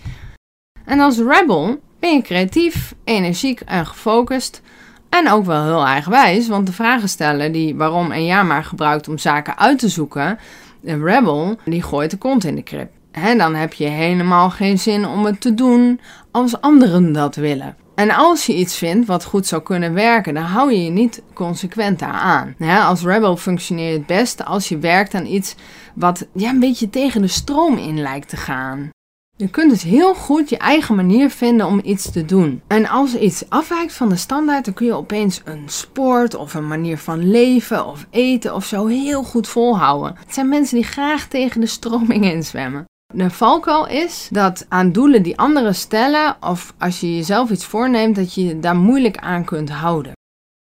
En 0.85 1.01
als 1.01 1.19
rebel 1.19 1.81
ben 1.99 2.15
je 2.15 2.23
creatief, 2.23 2.95
energiek 3.05 3.61
en 3.61 3.87
gefocust. 3.87 4.63
En 5.09 5.31
ook 5.31 5.45
wel 5.45 5.65
heel 5.65 5.87
eigenwijs, 5.87 6.49
want 6.49 6.67
de 6.67 6.73
vragen 6.73 7.09
stellen 7.09 7.53
die 7.53 7.77
waarom 7.77 8.11
en 8.11 8.25
ja 8.25 8.43
maar 8.43 8.65
gebruikt 8.65 9.09
om 9.09 9.19
zaken 9.19 9.59
uit 9.59 9.79
te 9.79 9.89
zoeken, 9.89 10.39
de 10.81 11.03
rebel 11.03 11.57
die 11.65 11.83
gooit 11.83 12.11
de 12.11 12.17
kont 12.17 12.45
in 12.45 12.55
de 12.55 12.63
krip. 12.63 12.91
Dan 13.37 13.55
heb 13.55 13.73
je 13.73 13.87
helemaal 13.87 14.51
geen 14.51 14.79
zin 14.79 15.07
om 15.07 15.25
het 15.25 15.41
te 15.41 15.55
doen 15.55 16.01
als 16.31 16.61
anderen 16.61 17.13
dat 17.13 17.35
willen. 17.35 17.86
En 17.97 18.11
als 18.11 18.47
je 18.47 18.57
iets 18.57 18.77
vindt 18.77 19.07
wat 19.07 19.25
goed 19.25 19.47
zou 19.47 19.63
kunnen 19.63 19.95
werken, 19.95 20.35
dan 20.35 20.43
hou 20.43 20.73
je 20.73 20.85
je 20.85 20.91
niet 20.91 21.23
consequent 21.35 22.03
aan. 22.03 22.55
als 22.59 23.03
rebel 23.03 23.37
functioneer 23.37 23.87
je 23.87 23.99
het 23.99 24.07
best 24.07 24.45
als 24.45 24.69
je 24.69 24.79
werkt 24.79 25.15
aan 25.15 25.27
iets 25.27 25.55
wat 25.95 26.27
ja, 26.33 26.51
een 26.51 26.61
beetje 26.61 26.91
tegen 26.91 27.23
de 27.23 27.29
stroom 27.29 27.77
in 27.77 28.01
lijkt 28.01 28.29
te 28.29 28.37
gaan. 28.37 28.91
Je 29.37 29.49
kunt 29.49 29.71
dus 29.71 29.83
heel 29.83 30.15
goed 30.15 30.49
je 30.49 30.59
eigen 30.59 30.95
manier 30.95 31.31
vinden 31.31 31.67
om 31.67 31.81
iets 31.85 32.11
te 32.11 32.25
doen. 32.25 32.63
En 32.67 32.89
als 32.89 33.15
iets 33.15 33.45
afwijkt 33.49 33.93
van 33.93 34.09
de 34.09 34.17
standaard, 34.17 34.65
dan 34.65 34.75
kun 34.75 34.87
je 34.87 34.95
opeens 34.95 35.41
een 35.45 35.63
sport 35.67 36.35
of 36.35 36.55
een 36.55 36.67
manier 36.67 36.99
van 36.99 37.31
leven 37.31 37.87
of 37.87 38.07
eten 38.11 38.55
of 38.55 38.65
zo 38.65 38.87
heel 38.87 39.23
goed 39.23 39.49
volhouden. 39.49 40.17
Het 40.19 40.35
zijn 40.35 40.49
mensen 40.49 40.77
die 40.77 40.85
graag 40.85 41.27
tegen 41.27 41.61
de 41.61 41.67
stroming 41.67 42.25
inzwemmen. 42.25 42.85
De 43.17 43.31
valkuil 43.31 43.87
is 43.87 44.29
dat 44.31 44.67
aan 44.69 44.93
doelen 44.93 45.23
die 45.23 45.39
anderen 45.39 45.75
stellen, 45.75 46.37
of 46.41 46.75
als 46.79 47.01
je 47.01 47.17
jezelf 47.17 47.51
iets 47.51 47.65
voorneemt, 47.65 48.17
dat 48.17 48.35
je 48.35 48.45
je 48.45 48.61
daar 48.61 48.77
moeilijk 48.77 49.17
aan 49.17 49.45
kunt 49.45 49.71
houden. 49.71 50.13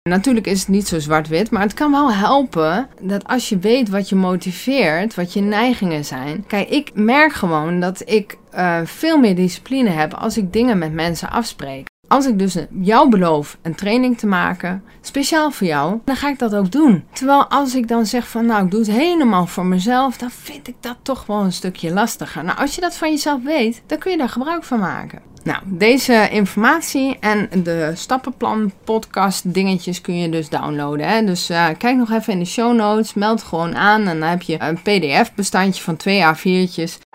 Natuurlijk 0.10 0.48
is 0.48 0.60
het 0.60 0.67
niet 0.67 0.88
zo 0.88 1.00
zwart-wit, 1.00 1.51
maar 1.51 1.62
het 1.62 1.74
kan 1.74 1.91
wel 1.91 2.13
helpen 2.13 2.89
dat 3.01 3.27
als 3.27 3.50
je 3.50 3.57
weet 3.57 3.89
wat 3.89 4.10
je 4.10 4.15
motiveert, 4.15 5.15
wat 5.15 5.33
je 5.33 5.41
neigingen 5.41 6.05
zijn. 6.05 6.45
Kijk, 6.48 6.69
ik 6.69 6.91
merk 6.93 7.33
gewoon 7.33 7.79
dat 7.79 8.10
ik 8.10 8.38
uh, 8.55 8.79
veel 8.83 9.17
meer 9.17 9.36
discipline 9.36 9.89
heb 9.89 10.13
als 10.13 10.38
ik 10.38 10.53
dingen 10.53 10.77
met 10.77 10.93
mensen 10.93 11.29
afspreek. 11.29 11.90
Als 12.12 12.25
ik 12.25 12.39
dus 12.39 12.58
jou 12.82 13.10
beloof 13.10 13.58
een 13.62 13.75
training 13.75 14.18
te 14.18 14.27
maken, 14.27 14.84
speciaal 15.01 15.51
voor 15.51 15.68
jou, 15.68 16.00
dan 16.06 16.15
ga 16.15 16.30
ik 16.30 16.39
dat 16.39 16.56
ook 16.56 16.72
doen. 16.72 17.03
Terwijl 17.13 17.46
als 17.46 17.75
ik 17.75 17.88
dan 17.88 18.06
zeg 18.06 18.27
van 18.27 18.46
nou 18.46 18.65
ik 18.65 18.72
doe 18.72 18.80
het 18.80 18.91
helemaal 18.91 19.46
voor 19.48 19.65
mezelf, 19.65 20.18
dan 20.18 20.30
vind 20.32 20.68
ik 20.68 20.75
dat 20.80 20.98
toch 21.01 21.25
wel 21.25 21.39
een 21.39 21.51
stukje 21.53 21.94
lastiger. 21.94 22.44
Nou, 22.44 22.58
als 22.58 22.75
je 22.75 22.82
dat 22.82 22.98
van 22.98 23.10
jezelf 23.10 23.44
weet, 23.44 23.82
dan 23.86 23.98
kun 23.98 24.12
je 24.12 24.18
daar 24.18 24.30
gebruik 24.30 24.63
van 24.63 24.80
maken. 24.80 25.22
Nou, 25.44 25.60
deze 25.65 26.30
informatie 26.30 27.18
en 27.20 27.50
de 27.63 27.91
stappenplan 27.96 28.72
podcast 28.84 29.53
dingetjes 29.53 30.01
kun 30.01 30.18
je 30.18 30.30
dus 30.30 30.50
downloaden. 30.50 31.08
Hè? 31.08 31.25
Dus 31.25 31.50
uh, 31.50 31.68
kijk 31.77 31.98
nog 31.98 32.12
even 32.12 32.34
in 32.34 32.39
de 32.39 32.46
show 32.46 32.75
notes, 32.75 33.13
meld 33.13 33.44
gewoon 33.44 33.75
aan 33.75 34.08
en 34.08 34.20
dan 34.20 34.30
heb 34.30 34.41
je 34.41 34.62
een 34.62 34.82
pdf 34.82 35.34
bestandje 35.34 35.84
van 35.84 35.96
twee 35.96 36.24
A4'tjes 36.24 37.11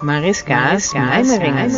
Mariska's 0.00 0.92
mijmeringen. 0.92 1.70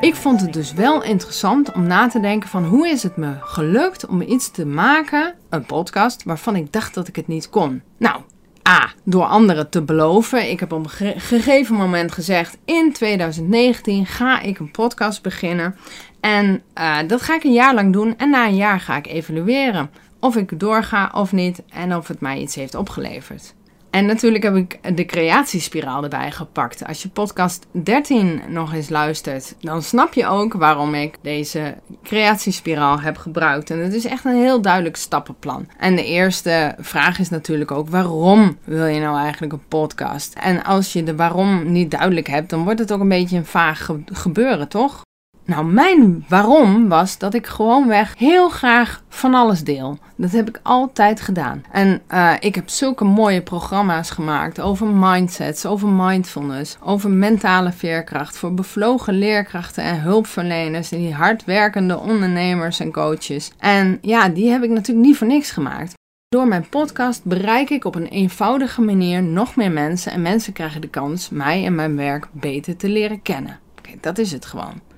Ik 0.00 0.14
vond 0.14 0.40
het 0.40 0.52
dus 0.52 0.72
wel 0.72 1.02
interessant 1.02 1.72
om 1.72 1.86
na 1.86 2.08
te 2.08 2.20
denken 2.20 2.48
van 2.48 2.64
hoe 2.64 2.88
is 2.88 3.02
het 3.02 3.16
me 3.16 3.34
gelukt 3.40 4.06
om 4.06 4.22
iets 4.22 4.50
te 4.50 4.66
maken, 4.66 5.34
een 5.48 5.64
podcast, 5.64 6.22
waarvan 6.24 6.56
ik 6.56 6.72
dacht 6.72 6.94
dat 6.94 7.08
ik 7.08 7.16
het 7.16 7.26
niet 7.26 7.50
kon. 7.50 7.82
Nou, 7.96 8.20
A, 8.68 8.90
door 9.04 9.24
anderen 9.24 9.70
te 9.70 9.82
beloven. 9.82 10.50
Ik 10.50 10.60
heb 10.60 10.72
op 10.72 10.84
een 10.84 11.20
gegeven 11.20 11.74
moment 11.74 12.12
gezegd, 12.12 12.58
in 12.64 12.92
2019 12.92 14.06
ga 14.06 14.40
ik 14.40 14.58
een 14.58 14.70
podcast 14.70 15.22
beginnen. 15.22 15.76
En 16.20 16.62
uh, 16.78 16.98
dat 17.06 17.22
ga 17.22 17.34
ik 17.34 17.44
een 17.44 17.52
jaar 17.52 17.74
lang 17.74 17.92
doen 17.92 18.14
en 18.16 18.30
na 18.30 18.46
een 18.46 18.56
jaar 18.56 18.80
ga 18.80 18.96
ik 18.96 19.06
evalueren. 19.06 19.90
Of 20.20 20.36
ik 20.36 20.60
doorga 20.60 21.10
of 21.14 21.32
niet 21.32 21.62
en 21.68 21.96
of 21.96 22.08
het 22.08 22.20
mij 22.20 22.38
iets 22.38 22.54
heeft 22.54 22.74
opgeleverd. 22.74 23.54
En 23.90 24.06
natuurlijk 24.06 24.44
heb 24.44 24.56
ik 24.56 24.96
de 24.96 25.04
creatiespiraal 25.04 26.02
erbij 26.02 26.30
gepakt. 26.30 26.86
Als 26.86 27.02
je 27.02 27.08
podcast 27.08 27.66
13 27.72 28.40
nog 28.48 28.72
eens 28.72 28.88
luistert, 28.88 29.54
dan 29.60 29.82
snap 29.82 30.14
je 30.14 30.26
ook 30.26 30.52
waarom 30.52 30.94
ik 30.94 31.14
deze 31.22 31.74
creatiespiraal 32.02 33.00
heb 33.00 33.16
gebruikt. 33.16 33.70
En 33.70 33.78
het 33.78 33.94
is 33.94 34.04
echt 34.04 34.24
een 34.24 34.42
heel 34.42 34.60
duidelijk 34.60 34.96
stappenplan. 34.96 35.68
En 35.78 35.96
de 35.96 36.04
eerste 36.04 36.74
vraag 36.78 37.18
is 37.18 37.28
natuurlijk 37.28 37.70
ook: 37.70 37.88
waarom 37.88 38.58
wil 38.64 38.86
je 38.86 39.00
nou 39.00 39.18
eigenlijk 39.18 39.52
een 39.52 39.68
podcast? 39.68 40.34
En 40.34 40.64
als 40.64 40.92
je 40.92 41.02
de 41.02 41.16
waarom 41.16 41.72
niet 41.72 41.90
duidelijk 41.90 42.28
hebt, 42.28 42.50
dan 42.50 42.64
wordt 42.64 42.80
het 42.80 42.92
ook 42.92 43.00
een 43.00 43.08
beetje 43.08 43.36
een 43.36 43.46
vaag 43.46 43.90
gebeuren, 44.04 44.68
toch? 44.68 45.02
Nou, 45.50 45.64
mijn 45.64 46.24
waarom 46.28 46.88
was 46.88 47.18
dat 47.18 47.34
ik 47.34 47.46
gewoonweg 47.46 48.14
heel 48.18 48.48
graag 48.48 49.02
van 49.08 49.34
alles 49.34 49.64
deel. 49.64 49.98
Dat 50.16 50.30
heb 50.30 50.48
ik 50.48 50.60
altijd 50.62 51.20
gedaan. 51.20 51.64
En 51.72 52.00
uh, 52.10 52.32
ik 52.40 52.54
heb 52.54 52.68
zulke 52.68 53.04
mooie 53.04 53.42
programma's 53.42 54.10
gemaakt 54.10 54.60
over 54.60 54.86
mindsets, 54.86 55.66
over 55.66 55.88
mindfulness, 55.88 56.76
over 56.80 57.10
mentale 57.10 57.72
veerkracht 57.72 58.38
voor 58.38 58.54
bevlogen 58.54 59.14
leerkrachten 59.14 59.84
en 59.84 60.00
hulpverleners 60.00 60.92
en 60.92 60.98
die 60.98 61.14
hardwerkende 61.14 61.98
ondernemers 61.98 62.80
en 62.80 62.92
coaches. 62.92 63.52
En 63.58 63.98
ja, 64.00 64.28
die 64.28 64.50
heb 64.50 64.62
ik 64.62 64.70
natuurlijk 64.70 65.06
niet 65.06 65.16
voor 65.16 65.26
niks 65.26 65.50
gemaakt. 65.50 65.94
Door 66.28 66.48
mijn 66.48 66.68
podcast 66.68 67.24
bereik 67.24 67.70
ik 67.70 67.84
op 67.84 67.94
een 67.94 68.08
eenvoudige 68.08 68.80
manier 68.80 69.22
nog 69.22 69.56
meer 69.56 69.72
mensen 69.72 70.12
en 70.12 70.22
mensen 70.22 70.52
krijgen 70.52 70.80
de 70.80 70.88
kans 70.88 71.28
mij 71.28 71.64
en 71.64 71.74
mijn 71.74 71.96
werk 71.96 72.28
beter 72.32 72.76
te 72.76 72.88
leren 72.88 73.22
kennen. 73.22 73.58
Oké, 73.78 73.90
dat 74.00 74.18
is 74.18 74.32
het 74.32 74.44
gewoon. 74.44 74.89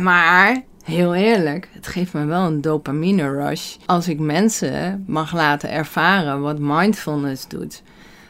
Maar 0.00 0.62
heel 0.84 1.14
eerlijk, 1.14 1.68
het 1.72 1.86
geeft 1.86 2.12
me 2.12 2.24
wel 2.24 2.46
een 2.46 2.60
dopamine 2.60 3.30
rush 3.30 3.76
als 3.86 4.08
ik 4.08 4.18
mensen 4.18 5.04
mag 5.06 5.34
laten 5.34 5.70
ervaren 5.70 6.40
wat 6.40 6.58
mindfulness 6.58 7.48
doet. 7.48 7.82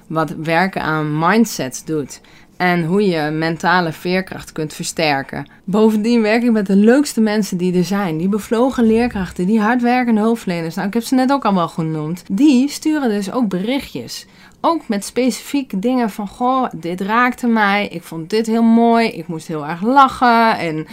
Wat 0.06 0.30
werken 0.30 0.82
aan 0.82 1.18
mindsets 1.18 1.84
doet. 1.84 2.20
En 2.56 2.84
hoe 2.84 3.06
je 3.06 3.30
mentale 3.30 3.92
veerkracht 3.92 4.52
kunt 4.52 4.72
versterken. 4.74 5.50
Bovendien 5.64 6.22
werk 6.22 6.42
ik 6.42 6.50
met 6.50 6.66
de 6.66 6.76
leukste 6.76 7.20
mensen 7.20 7.56
die 7.56 7.76
er 7.76 7.84
zijn. 7.84 8.18
Die 8.18 8.28
bevlogen 8.28 8.84
leerkrachten, 8.84 9.46
die 9.46 9.60
hardwerkende 9.60 10.20
hulpverleners. 10.20 10.74
Nou, 10.74 10.86
ik 10.88 10.94
heb 10.94 11.02
ze 11.02 11.14
net 11.14 11.32
ook 11.32 11.44
al 11.44 11.54
wel 11.54 11.68
genoemd. 11.68 12.22
Die 12.30 12.68
sturen 12.68 13.08
dus 13.08 13.32
ook 13.32 13.48
berichtjes. 13.48 14.26
Ook 14.60 14.88
met 14.88 15.04
specifieke 15.04 15.78
dingen 15.78 16.10
van, 16.10 16.28
goh, 16.28 16.68
dit 16.74 17.00
raakte 17.00 17.46
mij. 17.46 17.88
Ik 17.88 18.02
vond 18.02 18.30
dit 18.30 18.46
heel 18.46 18.62
mooi. 18.62 19.08
Ik 19.08 19.26
moest 19.26 19.46
heel 19.46 19.66
erg 19.66 19.82
lachen. 19.82 20.58
En 20.58 20.86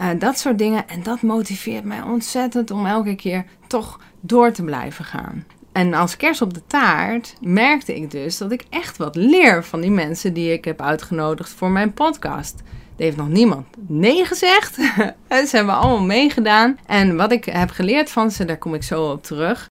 uh, 0.00 0.08
dat 0.18 0.38
soort 0.38 0.58
dingen. 0.58 0.88
En 0.88 1.02
dat 1.02 1.22
motiveert 1.22 1.84
mij 1.84 2.02
ontzettend 2.02 2.70
om 2.70 2.86
elke 2.86 3.14
keer 3.14 3.44
toch 3.66 4.00
door 4.20 4.52
te 4.52 4.62
blijven 4.62 5.04
gaan. 5.04 5.44
En 5.72 5.94
als 5.94 6.16
kers 6.16 6.42
op 6.42 6.54
de 6.54 6.62
taart 6.66 7.34
merkte 7.40 7.96
ik 7.96 8.10
dus 8.10 8.38
dat 8.38 8.52
ik 8.52 8.64
echt 8.70 8.96
wat 8.96 9.16
leer 9.16 9.64
van 9.64 9.80
die 9.80 9.90
mensen 9.90 10.32
die 10.32 10.52
ik 10.52 10.64
heb 10.64 10.80
uitgenodigd 10.80 11.50
voor 11.50 11.70
mijn 11.70 11.92
podcast. 11.92 12.62
Er 12.96 13.04
heeft 13.06 13.16
nog 13.16 13.28
niemand 13.28 13.66
nee 13.86 14.24
gezegd. 14.24 14.74
ze 15.48 15.56
hebben 15.56 15.74
allemaal 15.74 16.02
meegedaan. 16.02 16.78
En 16.86 17.16
wat 17.16 17.32
ik 17.32 17.44
heb 17.44 17.70
geleerd 17.70 18.10
van 18.10 18.30
ze, 18.30 18.44
daar 18.44 18.58
kom 18.58 18.74
ik 18.74 18.82
zo 18.82 19.10
op 19.10 19.22
terug. 19.22 19.68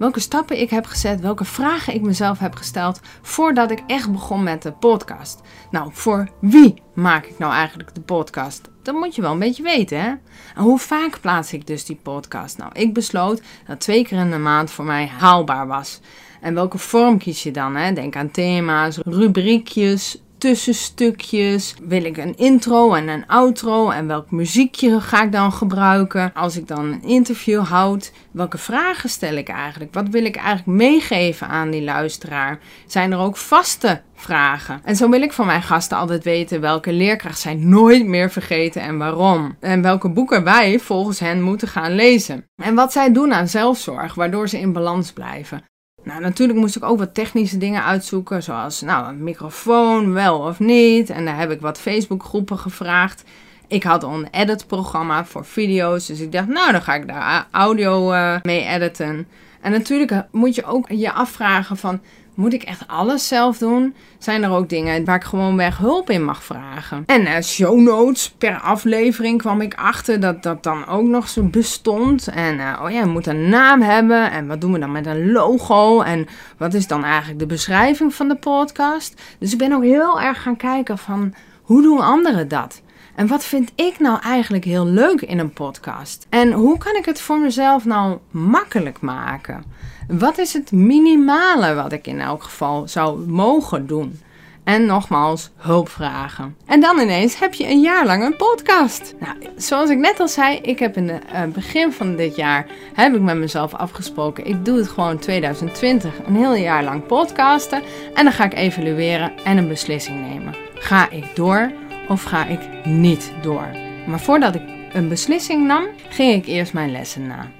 Welke 0.00 0.20
stappen 0.20 0.60
ik 0.60 0.70
heb 0.70 0.86
gezet, 0.86 1.20
welke 1.20 1.44
vragen 1.44 1.94
ik 1.94 2.02
mezelf 2.02 2.38
heb 2.38 2.54
gesteld 2.54 3.00
voordat 3.22 3.70
ik 3.70 3.82
echt 3.86 4.12
begon 4.12 4.42
met 4.42 4.62
de 4.62 4.72
podcast. 4.72 5.40
Nou, 5.70 5.90
voor 5.92 6.28
wie 6.40 6.82
maak 6.94 7.26
ik 7.26 7.38
nou 7.38 7.52
eigenlijk 7.52 7.94
de 7.94 8.00
podcast? 8.00 8.68
Dat 8.82 8.94
moet 8.94 9.14
je 9.14 9.22
wel 9.22 9.32
een 9.32 9.38
beetje 9.38 9.62
weten, 9.62 10.00
hè? 10.00 10.08
En 10.08 10.62
hoe 10.62 10.78
vaak 10.78 11.20
plaats 11.20 11.52
ik 11.52 11.66
dus 11.66 11.84
die 11.84 12.00
podcast? 12.02 12.58
Nou, 12.58 12.70
ik 12.74 12.94
besloot 12.94 13.42
dat 13.66 13.80
twee 13.80 14.04
keer 14.04 14.18
in 14.18 14.30
de 14.30 14.38
maand 14.38 14.70
voor 14.70 14.84
mij 14.84 15.06
haalbaar 15.06 15.66
was. 15.66 16.00
En 16.40 16.54
welke 16.54 16.78
vorm 16.78 17.18
kies 17.18 17.42
je 17.42 17.50
dan? 17.50 17.76
Hè? 17.76 17.92
Denk 17.92 18.16
aan 18.16 18.30
thema's, 18.30 18.98
rubriekjes, 19.04 20.22
tussenstukjes? 20.40 21.74
Wil 21.82 22.04
ik 22.04 22.16
een 22.16 22.36
intro 22.36 22.94
en 22.94 23.08
een 23.08 23.26
outro? 23.26 23.90
En 23.90 24.06
welk 24.06 24.30
muziekje 24.30 25.00
ga 25.00 25.22
ik 25.22 25.32
dan 25.32 25.52
gebruiken? 25.52 26.32
Als 26.34 26.56
ik 26.56 26.68
dan 26.68 26.84
een 26.84 27.02
interview 27.02 27.64
houd, 27.64 28.12
welke 28.30 28.58
vragen 28.58 29.08
stel 29.08 29.34
ik 29.34 29.48
eigenlijk? 29.48 29.94
Wat 29.94 30.08
wil 30.08 30.24
ik 30.24 30.36
eigenlijk 30.36 30.78
meegeven 30.78 31.48
aan 31.48 31.70
die 31.70 31.82
luisteraar? 31.82 32.58
Zijn 32.86 33.12
er 33.12 33.18
ook 33.18 33.36
vaste 33.36 34.02
vragen? 34.14 34.80
En 34.84 34.96
zo 34.96 35.08
wil 35.08 35.22
ik 35.22 35.32
van 35.32 35.46
mijn 35.46 35.62
gasten 35.62 35.98
altijd 35.98 36.24
weten 36.24 36.60
welke 36.60 36.92
leerkracht 36.92 37.38
zij 37.38 37.54
nooit 37.54 38.06
meer 38.06 38.30
vergeten 38.30 38.82
en 38.82 38.98
waarom. 38.98 39.56
En 39.60 39.82
welke 39.82 40.08
boeken 40.08 40.44
wij 40.44 40.78
volgens 40.78 41.18
hen 41.18 41.42
moeten 41.42 41.68
gaan 41.68 41.94
lezen. 41.94 42.44
En 42.56 42.74
wat 42.74 42.92
zij 42.92 43.12
doen 43.12 43.34
aan 43.34 43.48
zelfzorg, 43.48 44.14
waardoor 44.14 44.48
ze 44.48 44.58
in 44.60 44.72
balans 44.72 45.12
blijven. 45.12 45.69
Nou, 46.02 46.20
natuurlijk 46.20 46.58
moest 46.58 46.76
ik 46.76 46.84
ook 46.84 46.98
wat 46.98 47.14
technische 47.14 47.58
dingen 47.58 47.84
uitzoeken, 47.84 48.42
zoals 48.42 48.80
nou, 48.80 49.08
een 49.08 49.24
microfoon, 49.24 50.12
wel 50.12 50.38
of 50.38 50.58
niet. 50.58 51.10
En 51.10 51.24
daar 51.24 51.38
heb 51.38 51.50
ik 51.50 51.60
wat 51.60 51.80
Facebookgroepen 51.80 52.58
gevraagd. 52.58 53.24
Ik 53.66 53.82
had 53.82 54.02
een 54.02 54.28
edit-programma 54.30 55.24
voor 55.24 55.44
video's, 55.44 56.06
dus 56.06 56.20
ik 56.20 56.32
dacht, 56.32 56.48
nou, 56.48 56.72
dan 56.72 56.82
ga 56.82 56.94
ik 56.94 57.06
daar 57.06 57.46
audio 57.50 58.12
uh, 58.12 58.36
mee 58.42 58.66
editen. 58.66 59.28
En 59.60 59.72
natuurlijk 59.72 60.10
eh, 60.10 60.18
moet 60.30 60.54
je 60.54 60.64
ook 60.64 60.88
je 60.88 61.12
afvragen 61.12 61.76
van, 61.76 62.00
moet 62.40 62.52
ik 62.52 62.62
echt 62.62 62.86
alles 62.86 63.28
zelf 63.28 63.58
doen? 63.58 63.94
Zijn 64.18 64.42
er 64.42 64.50
ook 64.50 64.68
dingen 64.68 65.04
waar 65.04 65.16
ik 65.16 65.24
gewoon 65.24 65.56
weg 65.56 65.78
hulp 65.78 66.10
in 66.10 66.24
mag 66.24 66.44
vragen? 66.44 67.02
En 67.06 67.22
uh, 67.22 67.40
show 67.40 67.78
notes 67.78 68.30
per 68.38 68.60
aflevering 68.60 69.38
kwam 69.38 69.60
ik 69.60 69.74
achter 69.74 70.20
dat 70.20 70.42
dat 70.42 70.62
dan 70.62 70.86
ook 70.86 71.06
nog 71.06 71.28
zo 71.28 71.42
bestond. 71.42 72.28
En 72.28 72.58
uh, 72.58 72.80
oh 72.82 72.90
ja, 72.90 73.04
moet 73.04 73.26
een 73.26 73.48
naam 73.48 73.82
hebben. 73.82 74.30
En 74.30 74.46
wat 74.46 74.60
doen 74.60 74.72
we 74.72 74.78
dan 74.78 74.92
met 74.92 75.06
een 75.06 75.32
logo? 75.32 76.00
En 76.00 76.26
wat 76.56 76.74
is 76.74 76.86
dan 76.86 77.04
eigenlijk 77.04 77.38
de 77.38 77.46
beschrijving 77.46 78.14
van 78.14 78.28
de 78.28 78.36
podcast? 78.36 79.22
Dus 79.38 79.52
ik 79.52 79.58
ben 79.58 79.72
ook 79.72 79.82
heel 79.82 80.20
erg 80.20 80.42
gaan 80.42 80.56
kijken 80.56 80.98
van 80.98 81.34
hoe 81.62 81.82
doen 81.82 82.00
anderen 82.00 82.48
dat? 82.48 82.82
En 83.14 83.26
wat 83.26 83.44
vind 83.44 83.72
ik 83.74 83.98
nou 83.98 84.20
eigenlijk 84.20 84.64
heel 84.64 84.86
leuk 84.86 85.20
in 85.20 85.38
een 85.38 85.52
podcast? 85.52 86.26
En 86.28 86.52
hoe 86.52 86.78
kan 86.78 86.96
ik 86.96 87.04
het 87.04 87.20
voor 87.20 87.38
mezelf 87.38 87.84
nou 87.84 88.18
makkelijk 88.30 89.00
maken? 89.00 89.64
Wat 90.10 90.38
is 90.38 90.52
het 90.52 90.72
minimale 90.72 91.74
wat 91.74 91.92
ik 91.92 92.06
in 92.06 92.20
elk 92.20 92.42
geval 92.42 92.88
zou 92.88 93.18
mogen 93.26 93.86
doen? 93.86 94.20
En 94.64 94.86
nogmaals, 94.86 95.50
hulp 95.56 95.88
vragen. 95.88 96.56
En 96.66 96.80
dan 96.80 96.98
ineens 96.98 97.38
heb 97.38 97.54
je 97.54 97.68
een 97.68 97.80
jaar 97.80 98.06
lang 98.06 98.24
een 98.24 98.36
podcast. 98.36 99.14
Nou, 99.20 99.36
zoals 99.56 99.90
ik 99.90 99.98
net 99.98 100.20
al 100.20 100.28
zei, 100.28 100.56
ik 100.56 100.78
heb 100.78 100.96
in 100.96 101.08
het 101.08 101.22
uh, 101.32 101.44
begin 101.44 101.92
van 101.92 102.16
dit 102.16 102.36
jaar 102.36 102.66
heb 102.94 103.14
ik 103.14 103.20
met 103.20 103.36
mezelf 103.36 103.74
afgesproken. 103.74 104.46
Ik 104.46 104.64
doe 104.64 104.76
het 104.76 104.88
gewoon 104.88 105.18
2020, 105.18 106.14
een 106.26 106.36
heel 106.36 106.54
jaar 106.54 106.84
lang 106.84 107.06
podcasten. 107.06 107.82
En 108.14 108.24
dan 108.24 108.32
ga 108.32 108.44
ik 108.44 108.54
evalueren 108.54 109.32
en 109.44 109.56
een 109.56 109.68
beslissing 109.68 110.28
nemen. 110.28 110.56
Ga 110.74 111.10
ik 111.10 111.36
door 111.36 111.72
of 112.08 112.22
ga 112.22 112.46
ik 112.46 112.84
niet 112.84 113.32
door? 113.42 113.66
Maar 114.06 114.20
voordat 114.20 114.54
ik 114.54 114.62
een 114.92 115.08
beslissing 115.08 115.66
nam, 115.66 115.86
ging 116.08 116.34
ik 116.34 116.46
eerst 116.46 116.72
mijn 116.72 116.92
lessen 116.92 117.26
na. 117.26 117.50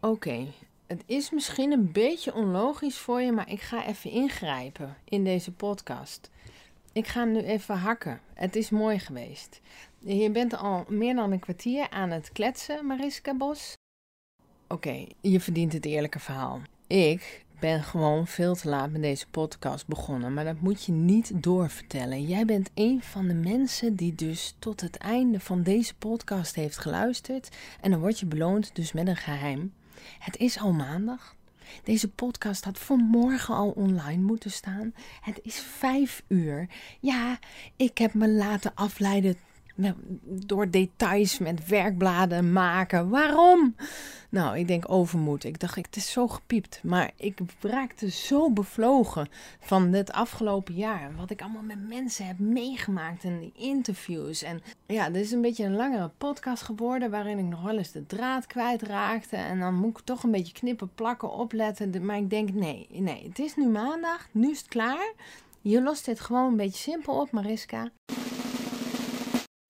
Oké, 0.00 0.46
het 0.86 1.02
is 1.06 1.30
misschien 1.30 1.72
een 1.72 1.92
beetje 1.92 2.34
onlogisch 2.34 2.98
voor 2.98 3.20
je, 3.20 3.32
maar 3.32 3.50
ik 3.50 3.60
ga 3.60 3.86
even 3.86 4.10
ingrijpen 4.10 4.96
in 5.04 5.24
deze 5.24 5.52
podcast. 5.52 6.30
Ik 6.92 7.06
ga 7.06 7.20
hem 7.20 7.32
nu 7.32 7.40
even 7.40 7.76
hakken. 7.76 8.20
Het 8.34 8.56
is 8.56 8.70
mooi 8.70 8.98
geweest. 8.98 9.60
Je 9.98 10.30
bent 10.30 10.56
al 10.56 10.84
meer 10.88 11.14
dan 11.14 11.32
een 11.32 11.38
kwartier 11.38 11.90
aan 11.90 12.10
het 12.10 12.32
kletsen, 12.32 12.86
Mariska 12.86 13.34
Bos. 13.34 13.72
Oké, 14.68 15.06
je 15.20 15.40
verdient 15.40 15.72
het 15.72 15.84
eerlijke 15.84 16.18
verhaal. 16.18 16.60
Ik 16.86 17.44
ben 17.60 17.82
gewoon 17.82 18.26
veel 18.26 18.54
te 18.54 18.68
laat 18.68 18.90
met 18.90 19.02
deze 19.02 19.28
podcast 19.28 19.86
begonnen, 19.86 20.34
maar 20.34 20.44
dat 20.44 20.60
moet 20.60 20.84
je 20.84 20.92
niet 20.92 21.42
doorvertellen. 21.42 22.26
Jij 22.26 22.44
bent 22.44 22.70
een 22.74 23.02
van 23.02 23.26
de 23.26 23.34
mensen 23.34 23.96
die 23.96 24.14
dus 24.14 24.54
tot 24.58 24.80
het 24.80 24.96
einde 24.96 25.40
van 25.40 25.62
deze 25.62 25.94
podcast 25.94 26.54
heeft 26.54 26.78
geluisterd 26.78 27.48
en 27.80 27.90
dan 27.90 28.00
word 28.00 28.18
je 28.20 28.26
beloond 28.26 28.74
dus 28.74 28.92
met 28.92 29.08
een 29.08 29.16
geheim. 29.16 29.72
Het 30.18 30.36
is 30.36 30.58
al 30.58 30.72
maandag. 30.72 31.34
Deze 31.82 32.08
podcast 32.08 32.64
had 32.64 32.78
voor 32.78 32.96
morgen 32.96 33.54
al 33.54 33.70
online 33.70 34.22
moeten 34.22 34.50
staan. 34.50 34.94
Het 35.20 35.40
is 35.42 35.60
vijf 35.60 36.22
uur. 36.28 36.68
Ja, 37.00 37.38
ik 37.76 37.98
heb 37.98 38.14
me 38.14 38.28
laten 38.28 38.74
afleiden 38.74 39.36
door 40.24 40.70
details 40.70 41.38
met 41.38 41.66
werkbladen 41.66 42.52
maken. 42.52 43.08
Waarom? 43.08 43.74
Nou, 44.28 44.58
ik 44.58 44.68
denk 44.68 44.90
overmoed. 44.90 45.44
Ik 45.44 45.60
dacht, 45.60 45.76
het 45.76 45.96
is 45.96 46.12
zo 46.12 46.28
gepiept. 46.28 46.80
Maar 46.82 47.10
ik 47.16 47.38
raakte 47.60 48.10
zo 48.10 48.50
bevlogen 48.50 49.28
van 49.60 49.90
dit 49.90 50.12
afgelopen 50.12 50.74
jaar. 50.74 51.16
Wat 51.16 51.30
ik 51.30 51.42
allemaal 51.42 51.62
met 51.62 51.88
mensen 51.88 52.26
heb 52.26 52.38
meegemaakt 52.38 53.24
en 53.24 53.38
die 53.38 53.52
interviews. 53.54 54.42
En 54.42 54.62
ja, 54.86 55.10
dit 55.10 55.24
is 55.24 55.32
een 55.32 55.40
beetje 55.40 55.64
een 55.64 55.76
langere 55.76 56.10
podcast 56.18 56.62
geworden. 56.62 57.10
Waarin 57.10 57.38
ik 57.38 57.44
nog 57.44 57.62
wel 57.62 57.78
eens 57.78 57.92
de 57.92 58.06
draad 58.06 58.46
kwijtraakte. 58.46 59.36
En 59.36 59.58
dan 59.60 59.74
moet 59.74 59.98
ik 59.98 60.04
toch 60.04 60.22
een 60.22 60.30
beetje 60.30 60.52
knippen, 60.52 60.90
plakken, 60.94 61.32
opletten. 61.32 62.04
Maar 62.04 62.18
ik 62.18 62.30
denk, 62.30 62.52
nee, 62.52 62.86
nee. 62.90 63.24
Het 63.28 63.38
is 63.38 63.56
nu 63.56 63.68
maandag. 63.68 64.28
Nu 64.30 64.50
is 64.50 64.58
het 64.58 64.68
klaar. 64.68 65.12
Je 65.60 65.82
lost 65.82 66.04
dit 66.04 66.20
gewoon 66.20 66.50
een 66.50 66.56
beetje 66.56 66.90
simpel 66.90 67.20
op, 67.20 67.30
Mariska. 67.30 67.90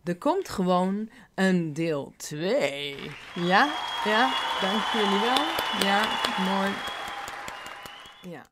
Er 0.04 0.18
komt 0.18 0.48
gewoon 0.48 1.08
een 1.34 1.72
deel 1.72 2.12
2. 2.16 2.96
Ja, 3.34 3.74
ja, 4.04 4.32
dank 4.60 4.82
jullie 4.92 5.20
wel. 5.20 5.44
Ja, 5.88 6.02
mooi. 6.44 6.72
Ja. 8.34 8.46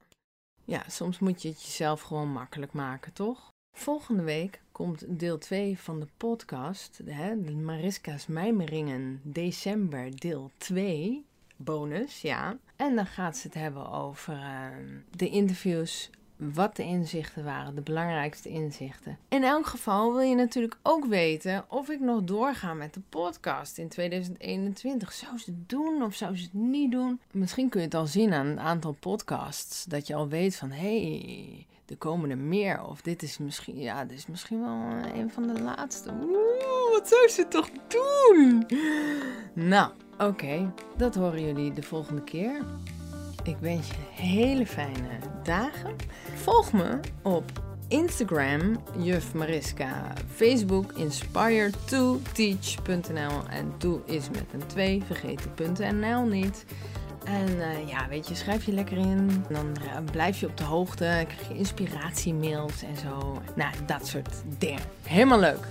Ja, 0.64 0.82
soms 0.88 1.18
moet 1.18 1.42
je 1.42 1.48
het 1.48 1.62
jezelf 1.62 2.00
gewoon 2.00 2.28
makkelijk 2.28 2.72
maken, 2.72 3.12
toch? 3.12 3.48
Volgende 3.76 4.22
week 4.22 4.62
komt 4.72 5.18
deel 5.18 5.38
2 5.38 5.78
van 5.78 6.00
de 6.00 6.06
podcast, 6.16 7.00
hè, 7.04 7.42
de 7.42 7.52
Mariska's 7.52 8.26
Mijmeringen 8.26 9.20
december 9.22 10.20
deel 10.20 10.50
2, 10.56 11.24
bonus, 11.56 12.20
ja. 12.20 12.58
En 12.76 12.94
dan 12.94 13.06
gaat 13.06 13.36
ze 13.36 13.46
het 13.46 13.56
hebben 13.56 13.90
over 13.90 14.34
uh, 14.34 14.66
de 15.10 15.28
interviews 15.28 16.10
wat 16.54 16.76
de 16.76 16.82
inzichten 16.82 17.44
waren, 17.44 17.74
de 17.74 17.80
belangrijkste 17.80 18.48
inzichten. 18.48 19.18
In 19.28 19.44
elk 19.44 19.66
geval 19.66 20.12
wil 20.12 20.20
je 20.20 20.34
natuurlijk 20.34 20.76
ook 20.82 21.04
weten 21.04 21.64
of 21.68 21.88
ik 21.88 22.00
nog 22.00 22.22
doorga 22.24 22.74
met 22.74 22.94
de 22.94 23.00
podcast 23.08 23.78
in 23.78 23.88
2021. 23.88 25.12
Zou 25.12 25.38
ze 25.38 25.50
het 25.50 25.68
doen 25.68 26.02
of 26.02 26.14
zou 26.14 26.36
ze 26.36 26.42
het 26.42 26.52
niet 26.52 26.90
doen? 26.90 27.20
Misschien 27.30 27.68
kun 27.68 27.80
je 27.80 27.86
het 27.86 27.94
al 27.94 28.06
zien 28.06 28.32
aan 28.32 28.46
het 28.46 28.58
aantal 28.58 28.96
podcasts. 29.00 29.84
Dat 29.84 30.06
je 30.06 30.14
al 30.14 30.28
weet 30.28 30.56
van 30.56 30.70
hey, 30.70 31.66
er 31.86 31.96
komen 31.96 32.30
er 32.30 32.38
meer. 32.38 32.84
Of 32.84 33.00
dit 33.00 33.22
is 33.22 33.38
misschien, 33.38 33.78
ja, 33.78 34.04
dit 34.04 34.18
is 34.18 34.26
misschien 34.26 34.60
wel 34.60 34.76
een 35.14 35.30
van 35.30 35.46
de 35.46 35.60
laatste. 35.62 36.10
Oeh, 36.10 36.90
wat 36.90 37.08
zou 37.08 37.28
ze 37.28 37.48
toch 37.48 37.68
doen? 37.88 38.66
Nou, 39.54 39.92
oké, 40.18 40.72
dat 40.96 41.14
horen 41.14 41.46
jullie 41.46 41.72
de 41.72 41.82
volgende 41.82 42.22
keer. 42.22 42.64
Ik 43.42 43.56
wens 43.60 43.88
je 43.88 44.22
hele 44.22 44.66
fijne 44.66 45.08
dagen. 45.42 45.96
Volg 46.34 46.72
me 46.72 47.00
op 47.22 47.44
Instagram, 47.88 48.82
Juf 48.98 49.34
Mariska. 49.34 50.12
Facebook, 50.34 50.92
inspire2teach.nl. 50.92 53.48
En 53.50 53.72
to 53.76 54.02
is 54.06 54.30
met 54.30 54.44
een 54.52 54.66
2, 54.66 55.02
vergeet 55.06 55.48
de 55.56 55.92
.nl 55.92 56.22
niet. 56.22 56.64
En 57.24 57.48
uh, 57.48 57.88
ja, 57.88 58.08
weet 58.08 58.28
je, 58.28 58.34
schrijf 58.34 58.64
je 58.64 58.72
lekker 58.72 58.96
in. 58.96 59.44
Dan 59.48 59.76
uh, 59.84 59.96
blijf 60.12 60.40
je 60.40 60.46
op 60.46 60.56
de 60.56 60.64
hoogte. 60.64 61.24
Krijg 61.26 61.48
je 61.48 61.54
inspiratiemails 61.54 62.82
en 62.82 62.96
zo. 62.96 63.42
Nou, 63.54 63.74
dat 63.86 64.06
soort 64.06 64.42
dingen. 64.58 64.82
Helemaal 65.02 65.40
leuk. 65.40 65.66